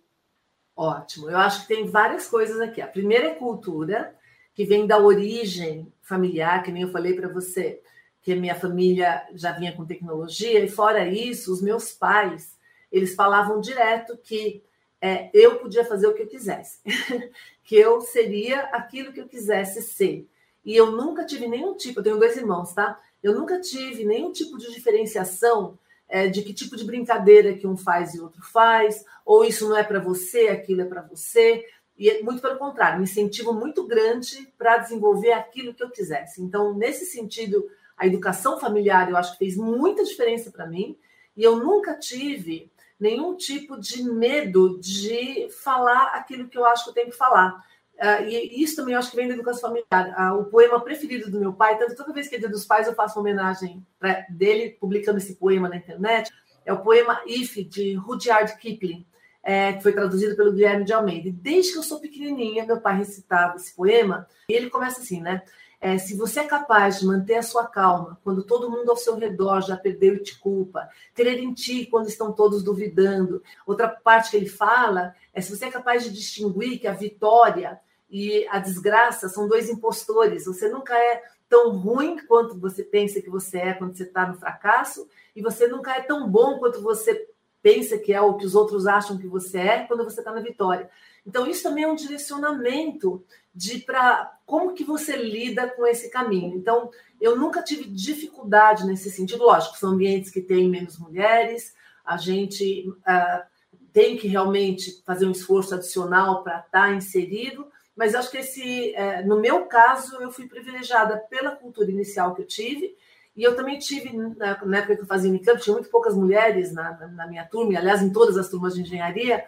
Ótimo, 0.75 1.29
eu 1.29 1.37
acho 1.37 1.61
que 1.61 1.69
tem 1.69 1.87
várias 1.87 2.26
coisas 2.29 2.59
aqui. 2.61 2.81
A 2.81 2.87
primeira 2.87 3.26
é 3.26 3.35
cultura, 3.35 4.17
que 4.55 4.64
vem 4.64 4.87
da 4.87 4.99
origem 4.99 5.93
familiar, 6.00 6.62
que 6.62 6.73
nem 6.73 6.85
eu 6.85 6.91
falei 6.91 7.12
para 7.12 7.29
você, 7.29 7.79
que 8.23 8.33
a 8.33 8.37
minha 8.37 8.55
família 8.55 9.23
já 9.35 9.52
vinha 9.52 9.76
com 9.76 9.85
tecnologia, 9.85 10.64
e 10.64 10.69
fora 10.69 11.07
isso, 11.07 11.52
os 11.52 11.61
meus 11.61 11.93
pais, 11.93 12.59
eles 12.91 13.14
falavam 13.14 13.61
direto 13.61 14.17
que 14.17 14.64
é, 14.99 15.29
eu 15.35 15.59
podia 15.59 15.85
fazer 15.85 16.07
o 16.07 16.14
que 16.14 16.23
eu 16.23 16.26
quisesse, 16.26 16.79
que 17.62 17.76
eu 17.76 18.00
seria 18.00 18.61
aquilo 18.69 19.12
que 19.12 19.21
eu 19.21 19.29
quisesse 19.29 19.83
ser. 19.83 20.26
E 20.64 20.76
eu 20.76 20.92
nunca 20.92 21.25
tive 21.25 21.49
nenhum 21.49 21.75
tipo, 21.75 22.00
eu 22.00 22.04
tenho 22.04 22.19
dois 22.19 22.37
irmãos, 22.37 22.73
tá? 22.73 22.99
Eu 23.23 23.35
nunca 23.35 23.61
tive 23.61 24.04
nenhum 24.04 24.33
tipo 24.33 24.57
de 24.59 24.73
diferenciação 24.73 25.78
é, 26.09 26.28
de 26.28 26.42
que 26.42 26.52
tipo 26.52 26.76
de 26.76 26.85
brincadeira 26.85 27.54
que 27.54 27.66
um 27.66 27.76
faz 27.76 28.14
e 28.14 28.21
outro 28.21 28.42
faz, 28.42 29.04
ou 29.25 29.45
isso 29.45 29.69
não 29.69 29.76
é 29.76 29.83
para 29.83 29.99
você, 29.99 30.49
aquilo 30.49 30.83
é 30.83 30.85
para 30.85 31.02
você. 31.02 31.64
E 31.97 32.23
muito 32.23 32.42
pelo 32.42 32.59
contrário, 32.59 33.00
um 33.00 33.04
incentivo 33.04 33.52
muito 33.52 33.87
grande 33.87 34.52
para 34.59 34.78
desenvolver 34.78 35.33
aquilo 35.33 35.75
que 35.75 35.83
eu 35.83 35.90
quisesse. 35.90 36.42
Então, 36.42 36.75
nesse 36.75 37.07
sentido, 37.07 37.66
a 37.97 38.07
educação 38.07 38.59
familiar 38.59 39.09
eu 39.09 39.16
acho 39.16 39.33
que 39.33 39.38
fez 39.38 39.57
muita 39.57 40.04
diferença 40.04 40.50
para 40.50 40.66
mim, 40.66 40.99
e 41.37 41.42
eu 41.42 41.57
nunca 41.57 41.95
tive 41.95 42.71
nenhum 43.00 43.35
tipo 43.35 43.81
de 43.81 44.02
medo 44.02 44.78
de 44.78 45.49
falar 45.62 46.14
aquilo 46.14 46.49
que 46.49 46.57
eu 46.57 46.64
acho 46.64 46.85
que 46.85 46.90
eu 46.90 46.95
tenho 46.95 47.11
que 47.11 47.16
falar. 47.16 47.64
Uh, 47.99 48.25
e 48.27 48.63
isso 48.63 48.77
também 48.77 48.95
eu 48.95 48.99
acho 48.99 49.11
que 49.11 49.17
vem 49.17 49.29
da 49.29 49.35
educação 49.35 49.71
familiar. 49.71 50.33
Uh, 50.33 50.41
o 50.41 50.45
poema 50.47 50.81
preferido 50.81 51.31
do 51.31 51.39
meu 51.39 51.53
pai, 51.53 51.79
tanto 51.79 51.95
toda 51.95 52.13
vez 52.13 52.29
que 52.29 52.37
é 52.37 52.39
dia 52.39 52.49
dos 52.49 52.65
pais 52.65 52.87
eu 52.87 52.95
faço 52.95 53.19
uma 53.19 53.23
homenagem 53.23 53.87
pra, 53.99 54.27
dele, 54.29 54.77
publicando 54.81 55.19
esse 55.19 55.37
poema 55.37 55.69
na 55.69 55.77
internet, 55.77 56.33
é 56.65 56.73
o 56.73 56.81
poema 56.81 57.21
If, 57.27 57.57
de 57.69 57.95
Rudyard 57.95 58.57
Kipling, 58.59 59.07
é, 59.43 59.73
que 59.75 59.83
foi 59.83 59.93
traduzido 59.93 60.37
pelo 60.37 60.53
Guilherme 60.53 60.85
de 60.85 60.93
Almeida. 60.93 61.29
E 61.29 61.33
desde 61.33 61.73
que 61.73 61.79
eu 61.79 61.83
sou 61.83 62.01
pequenininha, 62.01 62.67
meu 62.67 62.81
pai 62.81 62.97
recitava 62.97 63.57
esse 63.57 63.75
poema, 63.75 64.27
e 64.49 64.53
ele 64.53 64.71
começa 64.71 65.01
assim, 65.01 65.21
né? 65.21 65.43
É, 65.81 65.99
se 65.99 66.17
você 66.17 66.41
é 66.41 66.45
capaz 66.45 67.01
de 67.01 67.07
manter 67.07 67.35
a 67.35 67.43
sua 67.43 67.67
calma 67.67 68.17
quando 68.23 68.45
todo 68.45 68.71
mundo 68.71 68.89
ao 68.89 68.97
seu 68.97 69.17
redor 69.17 69.61
já 69.63 69.77
perdeu 69.77 70.15
e 70.15 70.23
te 70.23 70.39
culpa, 70.39 70.89
crer 71.13 71.41
em 71.41 71.53
ti 71.53 71.87
quando 71.87 72.07
estão 72.07 72.31
todos 72.31 72.63
duvidando. 72.63 73.43
Outra 73.67 73.89
parte 73.89 74.31
que 74.31 74.37
ele 74.37 74.47
fala 74.49 75.13
é 75.35 75.41
se 75.41 75.55
você 75.55 75.67
é 75.67 75.71
capaz 75.71 76.05
de 76.05 76.11
distinguir 76.11 76.79
que 76.79 76.87
a 76.87 76.93
vitória 76.93 77.81
e 78.11 78.47
a 78.49 78.59
desgraça 78.59 79.29
são 79.29 79.49
dois 79.49 79.71
impostores. 79.71 80.45
Você 80.45 80.69
nunca 80.69 80.97
é 80.97 81.23
tão 81.49 81.77
ruim 81.77 82.19
quanto 82.27 82.59
você 82.59 82.83
pensa 82.83 83.21
que 83.21 83.30
você 83.30 83.59
é 83.59 83.75
quando 83.75 83.97
você 83.97 84.04
está 84.04 84.26
no 84.26 84.39
fracasso, 84.39 85.09
e 85.35 85.43
você 85.43 85.67
nunca 85.67 85.95
é 85.97 86.00
tão 86.00 86.28
bom 86.28 86.59
quanto 86.59 86.83
você 86.83 87.28
pensa 87.63 87.97
que 87.97 88.13
é 88.13 88.21
ou 88.21 88.37
que 88.37 88.45
os 88.45 88.54
outros 88.54 88.87
acham 88.87 89.17
que 89.17 89.26
você 89.26 89.59
é 89.59 89.85
quando 89.85 90.04
você 90.04 90.21
está 90.21 90.33
na 90.33 90.41
vitória. 90.41 90.91
Então, 91.25 91.47
isso 91.47 91.63
também 91.63 91.85
é 91.85 91.89
um 91.89 91.95
direcionamento 91.95 93.25
de 93.54 93.78
para 93.78 94.37
como 94.45 94.75
que 94.75 94.83
você 94.83 95.17
lida 95.17 95.69
com 95.69 95.87
esse 95.87 96.11
caminho. 96.11 96.56
Então, 96.56 96.91
eu 97.21 97.37
nunca 97.37 97.63
tive 97.63 97.85
dificuldade 97.85 98.85
nesse 98.85 99.11
sentido. 99.11 99.45
Lógico, 99.45 99.78
são 99.78 99.91
ambientes 99.91 100.30
que 100.30 100.41
têm 100.41 100.69
menos 100.69 100.99
mulheres, 100.99 101.75
a 102.04 102.17
gente 102.17 102.89
uh, 102.89 103.51
tem 103.93 104.17
que 104.17 104.26
realmente 104.28 105.02
fazer 105.05 105.26
um 105.26 105.33
esforço 105.33 105.75
adicional 105.75 106.43
para 106.43 106.59
estar 106.59 106.89
tá 106.89 106.95
inserido, 106.95 107.67
mas 107.95 108.15
acho 108.15 108.31
que 108.31 108.39
esse, 108.39 108.95
é, 108.95 109.23
no 109.23 109.41
meu 109.41 109.67
caso, 109.67 110.17
eu 110.17 110.33
fui 110.33 110.49
privilegiada 110.49 111.19
pela 111.28 111.50
cultura 111.50 111.91
inicial 111.91 112.35
que 112.35 112.43
eu 112.43 112.47
tive, 112.47 112.97
e 113.37 113.43
eu 113.43 113.57
também 113.57 113.78
tive, 113.78 114.15
na, 114.15 114.78
época 114.78 114.97
que 114.97 115.02
eu 115.02 115.07
fazia 115.07 115.31
Unicamp, 115.31 115.61
tinha 115.61 115.75
muito 115.75 115.91
poucas 115.91 116.15
mulheres 116.15 116.73
na, 116.73 117.07
na 117.09 117.26
minha 117.26 117.45
turma, 117.47 117.73
e, 117.73 117.76
aliás, 117.76 118.02
em 118.02 118.11
todas 118.11 118.37
as 118.37 118.49
turmas 118.49 118.75
de 118.75 118.83
engenharia, 118.83 119.45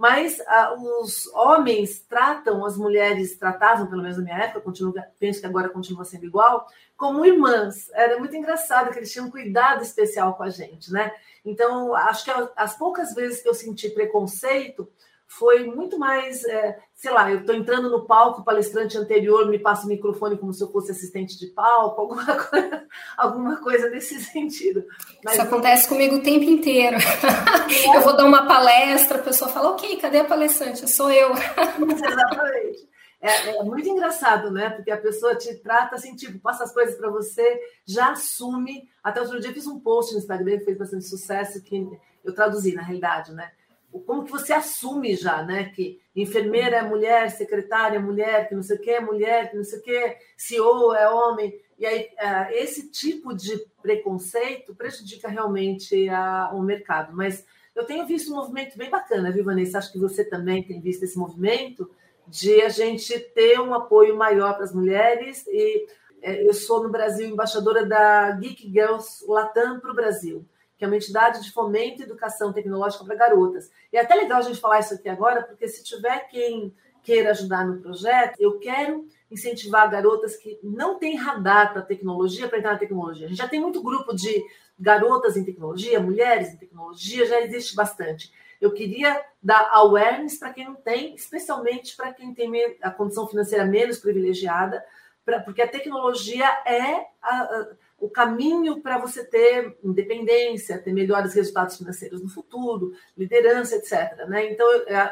mas 0.00 0.40
ah, 0.46 0.74
os 1.02 1.26
homens 1.34 2.00
tratam 2.00 2.64
as 2.64 2.74
mulheres, 2.74 3.36
tratavam, 3.36 3.86
pelo 3.86 4.00
menos 4.00 4.16
na 4.16 4.24
minha 4.24 4.44
época, 4.44 4.62
continuo, 4.62 4.94
penso 5.18 5.42
que 5.42 5.46
agora 5.46 5.68
continua 5.68 6.06
sendo 6.06 6.24
igual, 6.24 6.66
como 6.96 7.22
irmãs. 7.22 7.90
Era 7.92 8.18
muito 8.18 8.34
engraçado 8.34 8.90
que 8.90 8.98
eles 8.98 9.12
tinham 9.12 9.26
um 9.26 9.30
cuidado 9.30 9.82
especial 9.82 10.32
com 10.36 10.42
a 10.42 10.48
gente, 10.48 10.90
né? 10.90 11.12
Então, 11.44 11.94
acho 11.94 12.24
que 12.24 12.30
as 12.56 12.78
poucas 12.78 13.14
vezes 13.14 13.42
que 13.42 13.48
eu 13.50 13.52
senti 13.52 13.90
preconceito, 13.90 14.88
foi 15.38 15.64
muito 15.64 15.96
mais, 15.96 16.44
é, 16.44 16.76
sei 16.92 17.12
lá, 17.12 17.30
eu 17.30 17.38
estou 17.38 17.54
entrando 17.54 17.88
no 17.88 18.04
palco, 18.04 18.40
o 18.40 18.44
palestrante 18.44 18.98
anterior 18.98 19.48
me 19.48 19.60
passa 19.60 19.86
o 19.86 19.88
microfone 19.88 20.36
como 20.36 20.52
se 20.52 20.62
eu 20.62 20.72
fosse 20.72 20.90
assistente 20.90 21.38
de 21.38 21.46
palco, 21.46 22.00
alguma 22.02 22.36
coisa, 22.36 22.86
alguma 23.16 23.56
coisa 23.58 23.90
nesse 23.90 24.20
sentido. 24.20 24.84
Mas, 25.24 25.34
Isso 25.34 25.42
acontece 25.42 25.88
comigo 25.88 26.16
o 26.16 26.22
tempo 26.22 26.44
inteiro. 26.44 26.96
É. 26.96 27.94
Eu 27.96 28.02
vou 28.02 28.16
dar 28.16 28.24
uma 28.24 28.44
palestra, 28.46 29.18
a 29.18 29.22
pessoa 29.22 29.48
fala, 29.48 29.70
ok, 29.70 29.96
cadê 29.98 30.18
a 30.18 30.24
palestrante? 30.24 30.90
Sou 30.90 31.10
eu. 31.10 31.30
Exatamente. 31.32 32.88
É, 33.20 33.50
é, 33.50 33.62
muito 33.62 33.88
engraçado, 33.88 34.50
né? 34.50 34.70
Porque 34.70 34.90
a 34.90 34.96
pessoa 34.96 35.36
te 35.36 35.54
trata 35.56 35.94
assim, 35.94 36.16
tipo, 36.16 36.40
passa 36.40 36.64
as 36.64 36.72
coisas 36.72 36.96
para 36.96 37.10
você, 37.10 37.60
já 37.86 38.12
assume. 38.12 38.88
Até 39.02 39.20
outro 39.20 39.38
dia 39.38 39.50
eu 39.50 39.54
fiz 39.54 39.66
um 39.66 39.78
post 39.78 40.12
no 40.12 40.18
Instagram 40.18 40.58
que 40.58 40.64
fez 40.64 40.78
bastante 40.78 41.04
sucesso, 41.04 41.62
que 41.62 41.86
eu 42.24 42.34
traduzi, 42.34 42.74
na 42.74 42.82
realidade, 42.82 43.32
né? 43.32 43.52
Como 43.98 44.24
que 44.24 44.30
você 44.30 44.52
assume 44.52 45.16
já, 45.16 45.42
né? 45.42 45.70
Que 45.74 46.00
enfermeira 46.14 46.76
é 46.76 46.82
mulher, 46.82 47.30
secretária 47.30 47.96
é 47.96 48.00
mulher, 48.00 48.48
que 48.48 48.54
não 48.54 48.62
sei 48.62 48.76
o 48.76 48.80
que 48.80 48.90
é 48.90 49.00
mulher, 49.00 49.50
que 49.50 49.56
não 49.56 49.64
sei 49.64 49.78
o 49.78 49.82
que, 49.82 50.16
CEO 50.36 50.94
é 50.94 51.08
homem. 51.08 51.60
E 51.78 51.84
aí, 51.84 52.08
é, 52.18 52.62
esse 52.62 52.90
tipo 52.90 53.34
de 53.34 53.58
preconceito 53.82 54.74
prejudica 54.74 55.28
realmente 55.28 56.08
a, 56.08 56.50
o 56.52 56.62
mercado. 56.62 57.16
Mas 57.16 57.44
eu 57.74 57.84
tenho 57.84 58.06
visto 58.06 58.32
um 58.32 58.36
movimento 58.36 58.78
bem 58.78 58.90
bacana, 58.90 59.32
viu, 59.32 59.44
Vanessa? 59.44 59.78
Acho 59.78 59.92
que 59.92 59.98
você 59.98 60.24
também 60.24 60.62
tem 60.62 60.80
visto 60.80 61.02
esse 61.02 61.18
movimento 61.18 61.90
de 62.28 62.62
a 62.62 62.68
gente 62.68 63.18
ter 63.18 63.60
um 63.60 63.74
apoio 63.74 64.16
maior 64.16 64.54
para 64.54 64.64
as 64.64 64.74
mulheres. 64.74 65.44
E 65.48 65.86
é, 66.22 66.46
eu 66.46 66.54
sou 66.54 66.82
no 66.82 66.90
Brasil 66.90 67.26
embaixadora 67.26 67.84
da 67.84 68.30
Geek 68.32 68.70
Girls 68.70 69.24
Latam 69.26 69.80
para 69.80 69.90
o 69.90 69.94
Brasil 69.94 70.46
que 70.80 70.84
é 70.86 70.86
uma 70.86 70.96
entidade 70.96 71.42
de 71.42 71.52
fomento 71.52 72.00
e 72.00 72.04
educação 72.04 72.54
tecnológica 72.54 73.04
para 73.04 73.14
garotas. 73.14 73.70
E 73.92 73.98
é 73.98 74.00
até 74.00 74.14
legal 74.14 74.38
a 74.38 74.42
gente 74.42 74.58
falar 74.58 74.80
isso 74.80 74.94
aqui 74.94 75.10
agora, 75.10 75.42
porque 75.42 75.68
se 75.68 75.84
tiver 75.84 76.20
quem 76.28 76.74
queira 77.02 77.32
ajudar 77.32 77.66
no 77.66 77.82
projeto, 77.82 78.40
eu 78.40 78.58
quero 78.58 79.06
incentivar 79.30 79.90
garotas 79.90 80.36
que 80.36 80.58
não 80.62 80.98
têm 80.98 81.16
radar 81.16 81.74
para 81.74 81.82
tecnologia 81.82 82.48
para 82.48 82.56
entrar 82.56 82.72
na 82.72 82.78
tecnologia. 82.78 83.26
A 83.26 83.28
gente 83.28 83.36
já 83.36 83.46
tem 83.46 83.60
muito 83.60 83.82
grupo 83.82 84.16
de 84.16 84.42
garotas 84.78 85.36
em 85.36 85.44
tecnologia, 85.44 86.00
mulheres 86.00 86.48
em 86.48 86.56
tecnologia, 86.56 87.26
já 87.26 87.42
existe 87.42 87.76
bastante. 87.76 88.32
Eu 88.58 88.72
queria 88.72 89.22
dar 89.42 89.68
awareness 89.72 90.38
para 90.38 90.54
quem 90.54 90.64
não 90.64 90.76
tem, 90.76 91.14
especialmente 91.14 91.94
para 91.94 92.10
quem 92.14 92.32
tem 92.32 92.50
a 92.80 92.90
condição 92.90 93.28
financeira 93.28 93.66
menos 93.66 93.98
privilegiada, 93.98 94.82
pra, 95.26 95.40
porque 95.40 95.60
a 95.60 95.68
tecnologia 95.68 96.46
é 96.64 97.06
a, 97.20 97.42
a 97.42 97.68
o 98.00 98.08
caminho 98.08 98.80
para 98.80 98.98
você 98.98 99.22
ter 99.22 99.76
independência, 99.84 100.78
ter 100.78 100.92
melhores 100.92 101.34
resultados 101.34 101.76
financeiros 101.76 102.22
no 102.22 102.28
futuro, 102.28 102.92
liderança, 103.16 103.76
etc. 103.76 104.26
Né? 104.26 104.50
Então, 104.50 104.66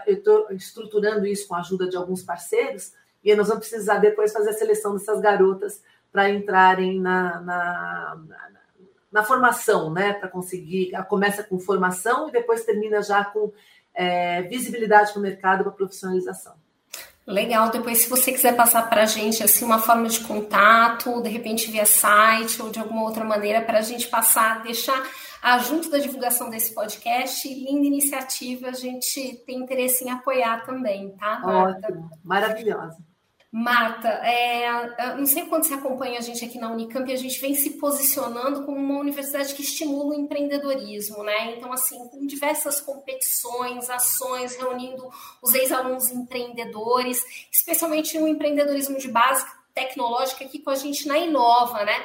eu 0.07 0.15
estou 0.15 0.47
estruturando 0.51 1.27
isso 1.27 1.47
com 1.47 1.55
a 1.55 1.61
ajuda 1.61 1.87
de 1.87 1.97
alguns 1.97 2.23
parceiros, 2.23 2.93
e 3.23 3.35
nós 3.35 3.49
vamos 3.49 3.69
precisar 3.69 3.99
depois 3.99 4.33
fazer 4.33 4.51
a 4.51 4.55
seleção 4.55 4.95
dessas 4.95 5.21
garotas 5.21 5.83
para 6.11 6.31
entrarem 6.31 6.99
na, 6.99 7.41
na, 7.41 8.21
na, 8.27 8.51
na, 9.13 9.23
formação, 9.23 9.93
né? 9.93 10.15
para 10.15 10.29
conseguir. 10.29 10.93
Começa 11.09 11.45
com 11.45 11.59
formação 11.59 12.29
e 12.29 12.33
depois 12.33 12.65
termina 12.65 13.03
já 13.03 13.25
com 13.25 13.53
é, 13.93 14.43
visibilidade 14.43 15.13
para 15.13 15.19
o 15.19 15.23
mercado, 15.23 15.65
para 15.65 15.73
profissionalização. 15.73 16.55
Legal. 17.29 17.71
Depois, 17.71 17.99
se 17.99 18.09
você 18.09 18.33
quiser 18.33 18.57
passar 18.57 18.89
para 18.89 19.03
a 19.03 19.07
gente 19.07 19.43
assim 19.45 19.63
uma 19.63 19.79
forma 19.79 20.09
de 20.09 20.21
contato, 20.21 21.21
de 21.21 21.29
repente 21.29 21.71
via 21.71 21.85
site 21.85 22.63
ou 22.63 22.71
de 22.71 22.79
alguma 22.79 23.03
outra 23.03 23.23
maneira, 23.23 23.61
para 23.61 23.81
a 23.81 23.83
gente 23.83 24.09
passar, 24.09 24.63
deixar 24.63 25.07
ah, 25.43 25.59
junto 25.59 25.91
da 25.91 25.99
divulgação 25.99 26.49
desse 26.49 26.75
podcast, 26.75 27.47
linda 27.47 27.87
iniciativa, 27.87 28.69
a 28.69 28.73
gente 28.73 29.43
tem 29.47 29.59
interesse 29.59 30.05
em 30.05 30.11
apoiar 30.11 30.65
também, 30.65 31.11
tá? 31.11 31.43
Ótimo, 31.45 32.11
maravilhosa. 32.25 32.97
Marta, 33.51 34.09
é, 34.09 35.15
não 35.17 35.25
sei 35.25 35.47
quando 35.47 35.65
você 35.65 35.73
acompanha 35.73 36.19
a 36.19 36.23
gente 36.23 36.45
aqui 36.45 36.59
na 36.59 36.71
Unicamp, 36.71 37.11
a 37.11 37.17
gente 37.17 37.41
vem 37.41 37.55
se 37.55 37.79
posicionando 37.79 38.65
como 38.67 38.77
uma 38.77 39.01
universidade 39.01 39.55
que 39.55 39.63
estimula 39.63 40.11
o 40.11 40.21
empreendedorismo, 40.21 41.23
né? 41.23 41.57
Então, 41.57 41.73
assim, 41.73 41.97
com 42.09 42.27
diversas 42.27 42.79
competições, 42.79 43.89
ações, 43.89 44.55
reunindo 44.57 45.09
os 45.43 45.55
ex-alunos 45.55 46.11
empreendedores, 46.11 47.25
especialmente 47.51 48.19
no 48.19 48.29
empreendedorismo 48.29 48.99
de 48.99 49.09
base 49.09 49.47
tecnológica 49.73 50.45
aqui 50.45 50.59
com 50.59 50.69
a 50.69 50.75
gente 50.75 51.09
na 51.09 51.17
Inova, 51.17 51.85
né? 51.85 52.05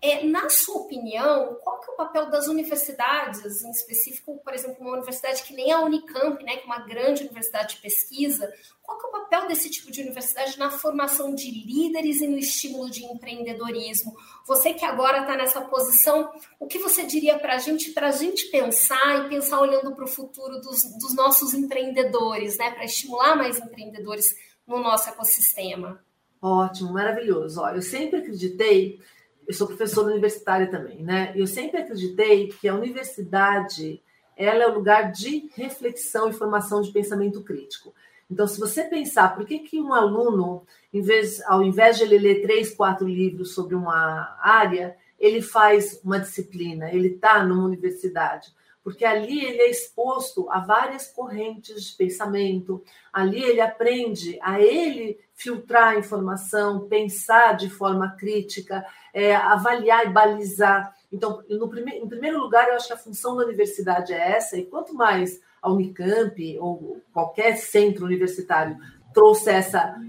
É, 0.00 0.24
na 0.24 0.48
sua 0.48 0.82
opinião, 0.82 1.58
qual 1.60 1.80
que 1.80 1.90
é 1.90 1.94
o 1.94 1.96
papel 1.96 2.30
das 2.30 2.46
universidades, 2.46 3.62
em 3.64 3.70
específico, 3.70 4.40
por 4.44 4.54
exemplo, 4.54 4.76
uma 4.80 4.92
universidade 4.92 5.42
que 5.42 5.52
nem 5.52 5.72
a 5.72 5.80
Unicamp, 5.80 6.42
né, 6.44 6.56
que 6.56 6.62
é 6.62 6.66
uma 6.66 6.86
grande 6.86 7.24
universidade 7.24 7.74
de 7.74 7.82
pesquisa, 7.82 8.48
qual 8.80 8.96
que 8.96 9.06
é 9.06 9.08
o 9.08 9.12
papel 9.12 9.48
desse 9.48 9.68
tipo 9.68 9.90
de 9.90 10.00
universidade 10.00 10.56
na 10.56 10.70
formação 10.70 11.34
de 11.34 11.50
líderes 11.50 12.20
e 12.20 12.28
no 12.28 12.38
estímulo 12.38 12.88
de 12.88 13.04
empreendedorismo? 13.04 14.16
Você 14.46 14.72
que 14.72 14.84
agora 14.84 15.22
está 15.22 15.36
nessa 15.36 15.62
posição, 15.62 16.30
o 16.60 16.68
que 16.68 16.78
você 16.78 17.04
diria 17.04 17.36
para 17.36 17.56
a 17.56 17.58
gente, 17.58 17.90
para 17.90 18.06
a 18.06 18.12
gente 18.12 18.46
pensar 18.52 19.26
e 19.26 19.28
pensar 19.28 19.60
olhando 19.60 19.96
para 19.96 20.04
o 20.04 20.08
futuro 20.08 20.60
dos, 20.60 20.84
dos 20.96 21.14
nossos 21.16 21.54
empreendedores, 21.54 22.56
né, 22.56 22.70
para 22.70 22.84
estimular 22.84 23.36
mais 23.36 23.58
empreendedores 23.58 24.26
no 24.64 24.78
nosso 24.78 25.08
ecossistema? 25.08 26.00
Ótimo, 26.40 26.92
maravilhoso. 26.92 27.60
Olha, 27.60 27.76
eu 27.76 27.82
sempre 27.82 28.20
acreditei 28.20 29.00
eu 29.48 29.54
sou 29.54 29.66
professora 29.66 30.08
universitária 30.08 30.70
também, 30.70 31.02
né? 31.02 31.32
Eu 31.34 31.46
sempre 31.46 31.80
acreditei 31.80 32.48
que 32.48 32.68
a 32.68 32.74
universidade 32.74 34.02
ela 34.36 34.62
é 34.62 34.68
o 34.68 34.74
lugar 34.74 35.10
de 35.10 35.50
reflexão 35.56 36.28
e 36.28 36.34
formação 36.34 36.82
de 36.82 36.92
pensamento 36.92 37.42
crítico. 37.42 37.92
Então, 38.30 38.46
se 38.46 38.60
você 38.60 38.84
pensar 38.84 39.34
por 39.34 39.46
que, 39.46 39.60
que 39.60 39.80
um 39.80 39.94
aluno, 39.94 40.64
vez, 40.92 41.40
ao 41.46 41.62
invés 41.62 41.96
de 41.96 42.04
ele 42.04 42.18
ler 42.18 42.42
três, 42.42 42.74
quatro 42.74 43.08
livros 43.08 43.54
sobre 43.54 43.74
uma 43.74 44.38
área, 44.40 44.94
ele 45.18 45.40
faz 45.40 45.98
uma 46.04 46.20
disciplina, 46.20 46.92
ele 46.92 47.08
está 47.14 47.42
numa 47.42 47.64
universidade 47.64 48.52
porque 48.88 49.04
ali 49.04 49.44
ele 49.44 49.60
é 49.60 49.70
exposto 49.70 50.50
a 50.50 50.60
várias 50.60 51.08
correntes 51.08 51.84
de 51.84 51.92
pensamento, 51.94 52.82
ali 53.12 53.44
ele 53.44 53.60
aprende 53.60 54.38
a 54.40 54.62
ele 54.62 55.20
filtrar 55.34 55.88
a 55.88 55.98
informação, 55.98 56.88
pensar 56.88 57.54
de 57.54 57.68
forma 57.68 58.16
crítica, 58.18 58.82
é, 59.12 59.36
avaliar 59.36 60.06
e 60.06 60.08
balizar. 60.08 60.96
Então, 61.12 61.44
no 61.50 61.68
prime 61.68 61.98
em 61.98 62.08
primeiro 62.08 62.40
lugar, 62.40 62.66
eu 62.66 62.76
acho 62.76 62.86
que 62.86 62.94
a 62.94 62.96
função 62.96 63.36
da 63.36 63.44
universidade 63.44 64.14
é 64.14 64.36
essa, 64.36 64.56
e 64.56 64.64
quanto 64.64 64.94
mais 64.94 65.38
a 65.60 65.70
Unicamp 65.70 66.58
ou 66.58 66.98
qualquer 67.12 67.58
centro 67.58 68.06
universitário 68.06 68.78
trouxe 69.12 69.50
essa 69.50 70.00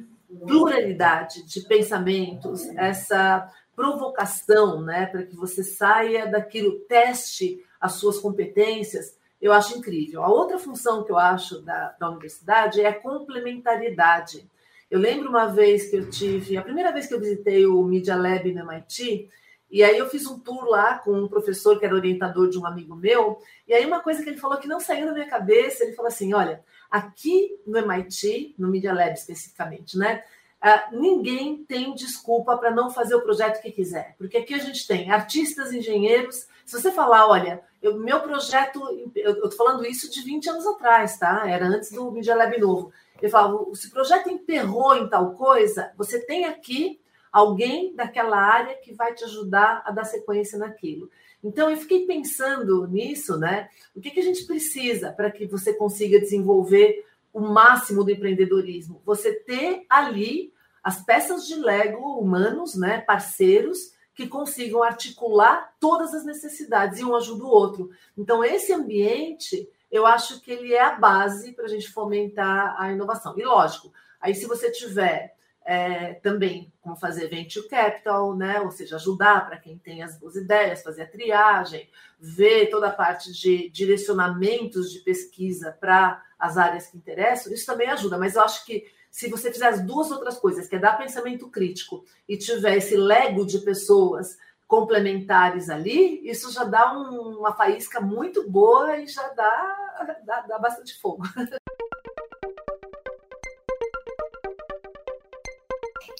pluralidade 0.48 1.46
de 1.46 1.68
pensamentos, 1.68 2.65
essa 2.78 3.52
provocação, 3.76 4.82
né, 4.82 5.06
para 5.06 5.24
que 5.24 5.36
você 5.36 5.65
saia 5.65 6.28
daquilo, 6.28 6.80
teste 6.88 7.62
as 7.80 7.94
suas 7.94 8.18
competências, 8.18 9.18
eu 9.42 9.54
acho 9.54 9.78
incrível. 9.78 10.24
A 10.24 10.30
outra 10.30 10.58
função 10.58 11.04
que 11.04 11.12
eu 11.12 11.18
acho 11.18 11.62
da, 11.62 11.96
da 12.00 12.10
universidade 12.10 12.82
é 12.82 12.88
a 12.88 13.00
complementariedade. 13.00 14.50
Eu 14.92 15.00
lembro 15.00 15.30
uma 15.30 15.46
vez 15.46 15.89
que 15.89 15.96
eu 15.96 16.10
tive, 16.10 16.58
a 16.58 16.62
primeira 16.62 16.92
vez 16.92 17.08
que 17.08 17.13
eu 17.13 17.20
visitei 17.20 17.65
o 17.65 17.82
Media 17.84 18.15
Lab 18.15 18.52
no 18.52 18.72
MIT, 18.72 19.30
e 19.72 19.84
aí 19.84 19.98
eu 19.98 20.10
fiz 20.10 20.26
um 20.26 20.39
tour 20.39 20.65
lá 20.65 20.98
com 20.98 21.12
um 21.12 21.28
professor 21.28 21.80
que 21.80 21.86
era 21.86 21.94
orientador 21.94 22.50
de 22.50 22.58
um 22.58 22.65
amigo 22.65 22.96
meu, 22.96 23.39
e 23.68 23.74
aí 23.74 23.86
uma 23.86 24.02
coisa 24.02 24.24
que 24.24 24.30
ele 24.30 24.39
falou 24.39 24.58
que 24.58 24.68
não 24.68 24.80
saiu 24.80 25.06
da 25.06 25.13
minha 25.13 25.28
cabeça, 25.28 25.84
ele 25.84 25.94
falou 25.94 26.10
assim, 26.10 26.34
olha, 26.34 26.63
aqui 26.89 27.56
no 27.68 27.78
MIT, 27.78 28.56
no 28.58 28.68
Media 28.68 28.94
Lab 28.94 29.13
especificamente, 29.13 29.98
né, 29.98 30.24
Uh, 30.62 31.00
ninguém 31.00 31.63
tem 31.63 31.96
desculpa 31.96 32.58
para 32.58 32.70
não 32.70 32.89
fazer 32.89 33.15
o 33.15 33.22
projeto 33.22 33.62
que 33.62 33.72
quiser, 33.72 34.13
porque 34.18 34.36
aqui 34.36 34.54
a 34.54 34.58
gente 34.58 34.86
tem 34.86 35.10
artistas, 35.10 35.72
engenheiros. 35.72 36.48
Se 36.69 36.79
você 36.79 36.91
falar, 36.91 37.27
olha, 37.27 37.63
eu, 37.82 37.97
meu 37.97 38.19
projeto, 38.19 38.79
eu 39.15 39.34
estou 39.34 39.51
falando 39.53 39.84
isso 39.88 40.08
de 40.12 40.21
20 40.21 40.51
anos 40.51 40.67
atrás, 40.67 41.17
tá? 41.17 41.49
Era 41.49 41.65
antes 41.65 41.91
do 41.91 42.12
Media 42.12 42.36
Lab 42.36 42.55
novo. 42.60 42.93
Eu 43.19 43.27
falava, 43.27 43.65
se 43.73 43.88
o 43.88 43.91
projeto 43.91 44.29
emperrou 44.29 44.95
em 44.95 45.10
tal 45.10 45.32
coisa, 45.32 45.91
você 45.97 46.23
tem 46.23 46.45
aqui 46.45 47.01
alguém 47.32 47.95
daquela 47.95 48.38
área 48.38 48.75
que 48.75 48.93
vai 48.93 49.15
te 49.15 49.23
ajudar 49.23 49.82
a 49.84 49.89
dar 49.89 50.03
sequência 50.03 50.60
naquilo. 50.60 51.10
Então, 51.43 51.71
eu 51.71 51.77
fiquei 51.77 52.05
pensando 52.05 52.86
nisso, 52.86 53.36
né? 53.39 53.67
O 53.95 53.99
que, 53.99 54.12
que 54.12 54.19
a 54.19 54.23
gente 54.23 54.45
precisa 54.45 55.12
para 55.12 55.32
que 55.32 55.47
você 55.47 55.73
consiga 55.73 56.19
desenvolver 56.19 57.03
o 57.34 57.39
máximo 57.39 58.03
do 58.03 58.12
empreendedorismo. 58.12 59.01
Você 59.03 59.34
ter 59.34 59.88
ali 59.89 60.53
as 60.84 61.03
peças 61.03 61.47
de 61.47 61.55
Lego 61.55 62.19
humanos, 62.19 62.75
né, 62.75 63.01
parceiros, 63.01 63.97
que 64.19 64.27
consigam 64.27 64.84
articular 64.84 65.73
todas 65.79 66.13
as 66.13 66.25
necessidades 66.25 66.99
e 66.99 67.05
um 67.05 67.15
ajuda 67.15 67.45
o 67.45 67.47
outro. 67.47 67.89
Então, 68.17 68.43
esse 68.43 68.73
ambiente, 68.73 69.69
eu 69.89 70.05
acho 70.05 70.41
que 70.41 70.51
ele 70.51 70.73
é 70.73 70.84
a 70.84 70.95
base 70.95 71.53
para 71.53 71.63
a 71.63 71.67
gente 71.69 71.89
fomentar 71.89 72.75
a 72.77 72.91
inovação. 72.91 73.39
E 73.39 73.45
lógico, 73.45 73.93
aí 74.19 74.36
se 74.36 74.45
você 74.45 74.69
tiver 74.71 75.34
é, 75.65 76.15
também 76.15 76.69
como 76.82 76.97
fazer 76.97 77.29
venture 77.29 77.65
capital, 77.69 78.36
né? 78.36 78.60
Ou 78.60 78.71
seja, 78.71 78.97
ajudar 78.97 79.47
para 79.47 79.58
quem 79.58 79.77
tem 79.77 80.03
as 80.03 80.19
boas 80.19 80.36
ideias, 80.36 80.84
fazer 80.84 81.03
a 81.03 81.08
triagem, 81.08 81.89
ver 82.19 82.69
toda 82.69 82.89
a 82.89 82.91
parte 82.91 83.32
de 83.32 83.69
direcionamentos 83.69 84.91
de 84.91 84.99
pesquisa 84.99 85.77
para 85.79 86.21
as 86.38 86.58
áreas 86.58 86.88
que 86.88 86.97
interessam, 86.97 87.53
isso 87.53 87.65
também 87.65 87.88
ajuda. 87.88 88.17
Mas 88.17 88.36
eu 88.36 88.41
acho 88.41 88.65
que 88.65 88.86
se 89.12 89.30
você 89.30 89.52
fizer 89.52 89.67
as 89.67 89.82
duas 89.82 90.12
outras 90.12 90.38
coisas, 90.38 90.67
que 90.67 90.76
é 90.76 90.80
dar 90.80 90.98
pensamento 90.98 91.50
crítico 91.50 92.04
e 92.28 92.38
tiver 92.38 92.78
esse 92.78 92.95
lego 92.95 93.45
de 93.45 93.60
pessoas 93.60 94.38
complementares 94.67 95.69
ali, 95.69 96.22
isso 96.30 96.52
já 96.52 96.63
dá 96.63 96.93
um, 96.93 97.39
uma 97.39 97.54
faísca 97.54 98.00
muito 98.00 98.48
boa 98.50 98.98
e 98.98 99.08
já 99.08 99.28
dá, 99.30 100.17
dá, 100.26 100.41
dá 100.41 100.60
bastante 100.60 101.00
fogo. 101.02 101.24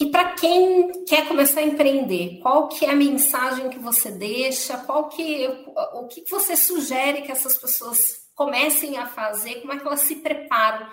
E 0.02 0.10
para 0.10 0.34
quem 0.34 1.04
quer 1.04 1.28
começar 1.28 1.60
a 1.60 1.64
empreender, 1.64 2.40
qual 2.42 2.70
que 2.70 2.86
é 2.86 2.90
a 2.90 2.96
mensagem 2.96 3.70
que 3.70 3.78
você 3.78 4.10
deixa? 4.10 4.78
Qual 4.78 5.10
que 5.10 5.46
o 5.94 6.08
que 6.08 6.24
você 6.30 6.56
sugere 6.56 7.22
que 7.22 7.32
essas 7.32 7.58
pessoas 7.58 8.28
comecem 8.34 8.98
a 8.98 9.06
fazer? 9.06 9.62
Como 9.62 9.74
é 9.74 9.78
que 9.78 9.86
elas 9.86 10.02
se 10.02 10.16
preparam 10.16 10.88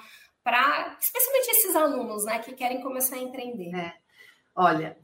para, 0.47 0.97
especialmente 1.01 1.51
esses 1.51 1.75
alunos, 1.75 2.25
né, 2.25 2.39
que 2.39 2.53
querem 2.53 2.81
começar 2.81 3.17
a 3.17 3.19
empreender? 3.19 3.75
É. 3.75 3.95
Olha, 4.55 4.97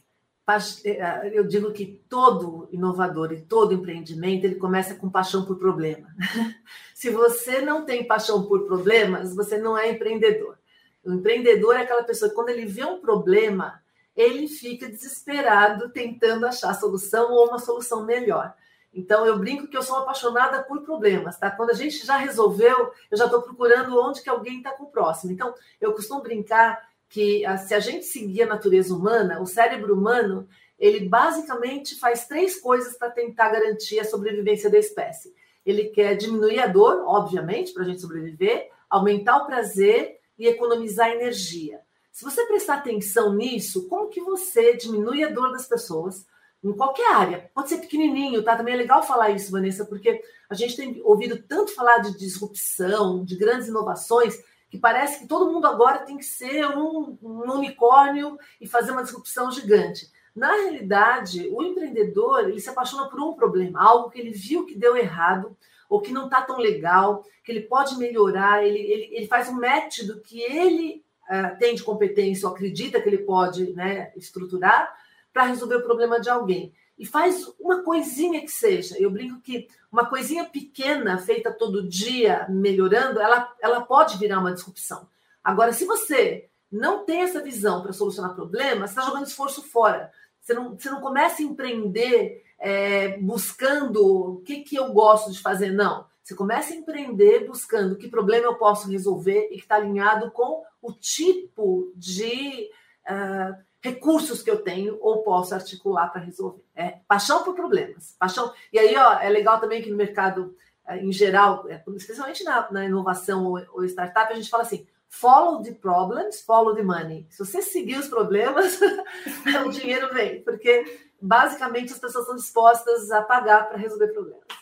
é, 0.85 1.37
eu 1.37 1.45
digo 1.49 1.73
que 1.73 2.01
todo 2.09 2.69
inovador 2.71 3.33
e 3.33 3.43
todo 3.43 3.75
empreendimento 3.75 4.45
ele 4.45 4.55
começa 4.55 4.95
com 4.95 5.11
paixão 5.11 5.45
por 5.45 5.59
problema. 5.59 6.07
Se 6.95 7.11
você 7.11 7.61
não 7.61 7.85
tem 7.85 8.07
paixão 8.07 8.47
por 8.47 8.67
problemas, 8.67 9.35
você 9.35 9.59
não 9.59 9.77
é 9.77 9.91
empreendedor. 9.91 10.57
O 11.05 11.13
empreendedor 11.13 11.75
é 11.75 11.83
aquela 11.83 12.05
pessoa 12.05 12.29
que, 12.29 12.37
quando 12.37 12.51
ele 12.51 12.67
vê 12.67 12.85
um 12.85 13.01
problema, 13.01 13.83
ele 14.15 14.47
fica 14.47 14.89
desesperado 14.89 15.91
tentando 15.91 16.47
achar 16.47 16.71
a 16.71 16.75
solução 16.75 17.33
ou 17.33 17.49
uma 17.49 17.59
solução 17.59 18.07
melhor. 18.07 18.55
Então, 18.95 19.25
eu 19.25 19.39
brinco 19.39 19.67
que 19.67 19.77
eu 19.77 19.83
sou 19.83 19.97
apaixonada 19.97 20.63
por 20.63 20.83
problemas, 20.83 21.39
tá? 21.39 21.51
Quando 21.51 21.71
a 21.71 21.75
gente 21.75 22.05
já 22.05 22.17
resolveu, 22.19 22.93
eu 23.11 23.17
já 23.17 23.25
estou 23.25 23.41
procurando 23.41 23.99
onde 23.99 24.21
que 24.21 24.29
alguém 24.29 24.59
está 24.59 24.73
com 24.73 24.85
o 24.85 24.91
próximo. 24.91 25.33
Então, 25.33 25.55
eu 25.81 25.93
costumo 25.93 26.21
brincar 26.21 26.87
que 27.09 27.45
ah, 27.45 27.57
se 27.57 27.75
a 27.75 27.81
gente 27.81 28.05
seguir 28.05 28.43
a 28.43 28.47
natureza 28.47 28.95
humana, 28.95 29.41
o 29.41 29.47
cérebro 29.47 29.95
humano, 29.95 30.47
ele 30.79 31.09
basicamente 31.09 31.99
faz 31.99 32.27
três 32.27 32.61
coisas 32.61 32.97
para 32.97 33.11
tentar 33.11 33.51
garantir 33.51 34.01
a 34.01 34.05
sobrevivência 34.05 34.71
da 34.71 34.79
espécie. 34.79 35.35
Ele 35.65 35.85
quer 35.85 36.17
diminuir 36.17 36.59
a 36.59 36.67
dor, 36.67 37.05
obviamente, 37.07 37.73
para 37.73 37.85
a 37.85 37.87
gente 37.87 38.01
sobreviver, 38.01 38.71
aumentar 38.91 39.39
o 39.39 39.47
prazer 39.47 40.19
e 40.39 40.47
economizar 40.47 41.11
energia. 41.11 41.81
Se 42.11 42.25
você 42.25 42.45
prestar 42.47 42.75
atenção 42.75 43.33
nisso, 43.33 43.89
como 43.89 44.11
que 44.11 44.21
você 44.21 44.77
diminui 44.77 45.25
a 45.25 45.31
dor 45.31 45.53
das 45.53 45.67
pessoas 45.67 46.27
em 46.63 46.73
qualquer 46.73 47.13
área? 47.13 47.51
Pode 47.55 47.69
ser 47.69 47.79
pequenininho, 47.79 48.43
tá? 48.43 48.57
Também 48.57 48.75
é 48.75 48.77
legal 48.77 49.03
falar 49.03 49.31
isso, 49.31 49.51
Vanessa, 49.51 49.85
porque 49.85 50.23
a 50.49 50.55
gente 50.55 50.77
tem 50.77 51.01
ouvido 51.05 51.43
tanto 51.43 51.75
falar 51.75 51.99
de 51.99 52.17
disrupção, 52.17 53.25
de 53.25 53.37
grandes 53.37 53.69
inovações, 53.69 54.39
que 54.71 54.79
parece 54.79 55.21
que 55.21 55.27
todo 55.27 55.53
mundo 55.53 55.67
agora 55.67 55.99
tem 55.99 56.17
que 56.17 56.25
ser 56.25 56.67
um, 56.67 57.19
um 57.23 57.53
unicórnio 57.53 58.39
e 58.61 58.67
fazer 58.67 58.93
uma 58.93 59.03
disrupção 59.03 59.51
gigante. 59.51 60.11
Na 60.35 60.51
realidade, 60.53 61.49
o 61.53 61.63
empreendedor 61.63 62.49
ele 62.49 62.61
se 62.61 62.71
apaixona 62.71 63.09
por 63.09 63.21
um 63.21 63.35
problema, 63.35 63.83
algo 63.83 64.09
que 64.09 64.19
ele 64.19 64.31
viu 64.31 64.65
que 64.65 64.75
deu 64.75 64.97
errado 64.97 65.55
ou 65.91 66.01
que 66.01 66.13
não 66.13 66.25
está 66.25 66.41
tão 66.41 66.57
legal, 66.57 67.23
que 67.45 67.53
ele 67.53 67.63
pode 67.63 67.99
melhorar, 67.99 68.65
ele, 68.65 68.79
ele, 68.79 69.09
ele 69.13 69.27
faz 69.27 69.49
um 69.51 69.61
match 69.61 70.05
do 70.05 70.23
que 70.23 70.41
ele 70.41 71.05
uh, 71.29 71.59
tem 71.59 71.75
de 71.75 71.83
competência 71.83 72.49
ou 72.49 72.55
acredita 72.55 72.99
que 72.99 73.09
ele 73.09 73.19
pode 73.19 73.75
né, 73.75 74.11
estruturar 74.17 74.97
para 75.33 75.45
resolver 75.45 75.77
o 75.77 75.83
problema 75.83 76.21
de 76.21 76.29
alguém. 76.29 76.73
E 76.99 77.07
faz 77.07 77.47
uma 77.59 77.83
coisinha 77.83 78.41
que 78.41 78.51
seja. 78.51 78.97
Eu 78.99 79.11
brinco 79.11 79.41
que 79.41 79.67
uma 79.91 80.07
coisinha 80.07 80.45
pequena, 80.45 81.19
feita 81.19 81.53
todo 81.53 81.89
dia, 81.89 82.47
melhorando, 82.49 83.21
ela, 83.21 83.53
ela 83.61 83.81
pode 83.81 84.19
virar 84.19 84.39
uma 84.39 84.53
disrupção. 84.53 85.09
Agora, 85.43 85.73
se 85.73 85.85
você 85.85 86.49
não 86.71 87.05
tem 87.05 87.23
essa 87.23 87.43
visão 87.43 87.83
para 87.83 87.93
solucionar 87.93 88.35
problemas, 88.35 88.91
você 88.91 88.99
está 88.99 89.03
jogando 89.03 89.27
esforço 89.27 89.63
fora. 89.63 90.11
Você 90.41 90.55
não, 90.55 90.77
você 90.77 90.91
não 90.91 91.01
começa 91.01 91.43
a 91.43 91.45
empreender 91.45 92.43
é, 92.59 93.19
buscando 93.19 94.35
o 94.35 94.41
que, 94.43 94.61
que 94.61 94.77
eu 94.77 94.93
gosto 94.93 95.31
de 95.33 95.41
fazer, 95.41 95.71
não. 95.71 96.07
Você 96.23 96.35
começa 96.35 96.73
a 96.73 96.77
empreender 96.77 97.47
buscando 97.47 97.97
que 97.97 98.09
problema 98.09 98.47
eu 98.47 98.55
posso 98.55 98.89
resolver 98.89 99.49
e 99.51 99.57
que 99.57 99.63
está 99.63 99.75
alinhado 99.75 100.31
com 100.31 100.63
o 100.81 100.93
tipo 100.93 101.93
de 101.97 102.71
uh, 103.09 103.61
recursos 103.83 104.43
que 104.43 104.51
eu 104.51 104.63
tenho 104.63 104.97
ou 105.01 105.23
posso 105.23 105.55
articular 105.55 106.09
para 106.09 106.23
resolver. 106.23 106.63
É 106.75 107.01
paixão 107.07 107.43
por 107.43 107.55
problemas. 107.55 108.15
Paixão. 108.19 108.53
E 108.73 108.79
aí, 108.79 108.97
ó, 108.97 109.15
é 109.19 109.29
legal 109.29 109.61
também 109.61 109.83
que 109.83 109.91
no 109.91 109.97
mercado 109.97 110.55
uh, 110.89 110.95
em 110.95 111.13
geral, 111.13 111.67
é, 111.69 111.83
especialmente 111.97 112.45
na, 112.45 112.71
na 112.71 112.85
inovação 112.85 113.45
ou, 113.45 113.61
ou, 113.73 113.85
startup, 113.85 114.33
a 114.33 114.37
gente 114.37 114.49
fala 114.49 114.63
assim: 114.63 114.87
follow 115.09 115.63
the 115.63 115.73
problems, 115.73 116.41
follow 116.43 116.75
the 116.75 116.83
money. 116.83 117.27
Se 117.29 117.45
você 117.45 117.61
seguir 117.61 117.99
os 117.99 118.09
problemas, 118.09 118.79
o 119.67 119.69
dinheiro 119.71 120.15
vem, 120.15 120.43
porque 120.43 121.01
basicamente 121.21 121.93
as 121.93 121.99
pessoas 121.99 122.23
estão 122.23 122.37
dispostas 122.37 123.11
a 123.11 123.21
pagar 123.21 123.69
para 123.69 123.79
resolver 123.79 124.09
problemas. 124.09 124.62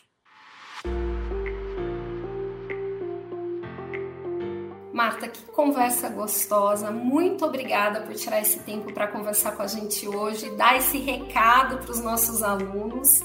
Marta, 5.00 5.28
que 5.28 5.40
conversa 5.44 6.10
gostosa. 6.10 6.90
Muito 6.90 7.42
obrigada 7.46 8.02
por 8.02 8.14
tirar 8.14 8.42
esse 8.42 8.58
tempo 8.58 8.92
para 8.92 9.06
conversar 9.06 9.52
com 9.52 9.62
a 9.62 9.66
gente 9.66 10.06
hoje, 10.06 10.54
dar 10.56 10.76
esse 10.76 10.98
recado 10.98 11.78
para 11.78 11.90
os 11.90 12.00
nossos 12.02 12.42
alunos. 12.42 13.22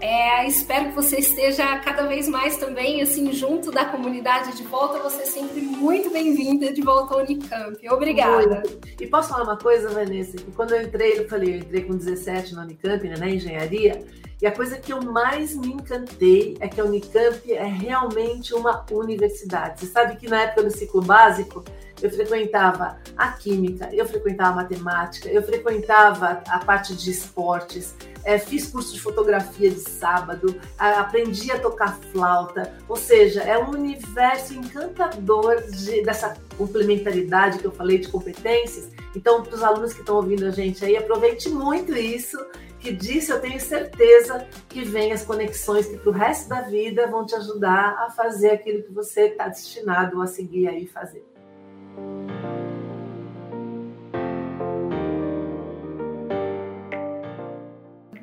É, 0.00 0.46
espero 0.46 0.90
que 0.90 0.94
você 0.94 1.16
esteja 1.16 1.76
cada 1.80 2.06
vez 2.06 2.28
mais 2.28 2.56
também 2.56 3.02
assim 3.02 3.32
junto 3.32 3.72
da 3.72 3.84
comunidade 3.86 4.56
de 4.56 4.62
volta. 4.62 5.00
Você 5.00 5.22
é 5.22 5.26
sempre 5.26 5.60
muito 5.60 6.08
bem-vinda 6.08 6.72
de 6.72 6.82
volta 6.82 7.14
ao 7.14 7.20
Unicamp. 7.22 7.76
Obrigada. 7.90 8.62
E 9.00 9.04
posso 9.08 9.30
falar 9.30 9.42
uma 9.42 9.58
coisa, 9.58 9.88
Vanessa? 9.88 10.36
Que 10.36 10.52
quando 10.52 10.72
eu 10.76 10.82
entrei, 10.82 11.18
eu 11.18 11.28
falei, 11.28 11.54
eu 11.54 11.58
entrei 11.58 11.82
com 11.82 11.96
17 11.96 12.54
no 12.54 12.60
Unicamp, 12.60 13.08
né, 13.08 13.16
na 13.18 13.28
engenharia. 13.28 14.06
E 14.40 14.46
a 14.46 14.52
coisa 14.52 14.78
que 14.78 14.92
eu 14.92 15.02
mais 15.02 15.54
me 15.56 15.72
encantei 15.72 16.56
é 16.60 16.68
que 16.68 16.80
a 16.80 16.84
Unicamp 16.84 17.52
é 17.52 17.64
realmente 17.64 18.54
uma 18.54 18.86
universidade. 18.90 19.80
Você 19.80 19.86
sabe 19.86 20.16
que 20.16 20.28
na 20.28 20.42
época 20.42 20.62
do 20.62 20.70
ciclo 20.70 21.02
básico, 21.02 21.64
eu 22.00 22.08
frequentava 22.08 22.98
a 23.16 23.32
química, 23.32 23.88
eu 23.92 24.06
frequentava 24.06 24.52
a 24.52 24.62
matemática, 24.62 25.28
eu 25.28 25.42
frequentava 25.42 26.40
a 26.46 26.58
parte 26.60 26.94
de 26.94 27.10
esportes, 27.10 27.96
é, 28.24 28.38
fiz 28.38 28.68
curso 28.68 28.94
de 28.94 29.00
fotografia 29.00 29.70
de 29.70 29.80
sábado, 29.80 30.54
a, 30.78 31.00
aprendi 31.00 31.50
a 31.50 31.58
tocar 31.58 31.98
flauta, 32.12 32.72
ou 32.88 32.96
seja, 32.96 33.42
é 33.42 33.58
um 33.58 33.70
universo 33.70 34.54
encantador 34.54 35.60
de, 35.62 36.02
dessa 36.02 36.36
complementaridade 36.56 37.58
que 37.58 37.64
eu 37.64 37.72
falei 37.72 37.98
de 37.98 38.06
competências. 38.06 38.88
Então, 39.16 39.42
para 39.42 39.56
os 39.56 39.62
alunos 39.64 39.92
que 39.92 40.00
estão 40.00 40.14
ouvindo 40.14 40.46
a 40.46 40.50
gente 40.50 40.84
aí, 40.84 40.96
aproveite 40.96 41.48
muito 41.48 41.92
isso 41.96 42.38
que 42.78 42.92
disso 42.92 43.32
eu 43.32 43.40
tenho 43.40 43.60
certeza 43.60 44.46
que 44.68 44.84
vem 44.84 45.12
as 45.12 45.24
conexões 45.24 45.86
que 45.86 45.96
para 45.98 46.10
o 46.10 46.12
resto 46.12 46.48
da 46.48 46.62
vida 46.62 47.06
vão 47.06 47.26
te 47.26 47.34
ajudar 47.34 47.96
a 47.98 48.10
fazer 48.10 48.50
aquilo 48.50 48.82
que 48.82 48.92
você 48.92 49.28
está 49.28 49.48
destinado 49.48 50.20
a 50.22 50.26
seguir 50.26 50.68
aí 50.68 50.86
fazer. 50.86 51.24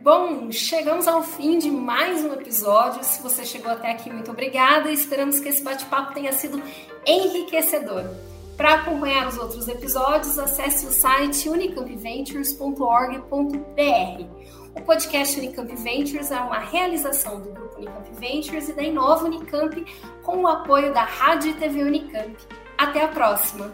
Bom, 0.01 0.51
chegamos 0.51 1.07
ao 1.07 1.23
fim 1.23 1.57
de 1.57 1.71
mais 1.71 2.23
um 2.23 2.31
episódio. 2.33 3.03
Se 3.03 3.23
você 3.23 3.43
chegou 3.43 3.71
até 3.71 3.91
aqui, 3.91 4.11
muito 4.11 4.29
obrigada. 4.29 4.91
Esperamos 4.91 5.39
que 5.39 5.49
esse 5.49 5.63
bate-papo 5.63 6.13
tenha 6.13 6.31
sido 6.31 6.61
enriquecedor. 7.07 8.03
Para 8.57 8.73
acompanhar 8.75 9.27
os 9.27 9.37
outros 9.37 9.67
episódios, 9.67 10.39
acesse 10.39 10.85
o 10.85 10.91
site 10.91 11.49
unicampventures.org.br. 11.49 14.23
O 14.75 14.81
podcast 14.81 15.37
Unicamp 15.37 15.75
Ventures 15.75 16.31
é 16.31 16.39
uma 16.39 16.59
realização 16.59 17.41
do 17.41 17.51
Grupo 17.51 17.75
Unicamp 17.77 18.09
Ventures 18.13 18.69
e 18.69 18.73
da 18.73 18.81
Inova 18.81 19.25
Unicamp 19.25 19.85
com 20.23 20.37
o 20.37 20.47
apoio 20.47 20.93
da 20.93 21.03
Rádio 21.03 21.51
e 21.51 21.55
TV 21.55 21.83
Unicamp. 21.83 22.33
Até 22.77 23.03
a 23.03 23.09
próxima! 23.09 23.69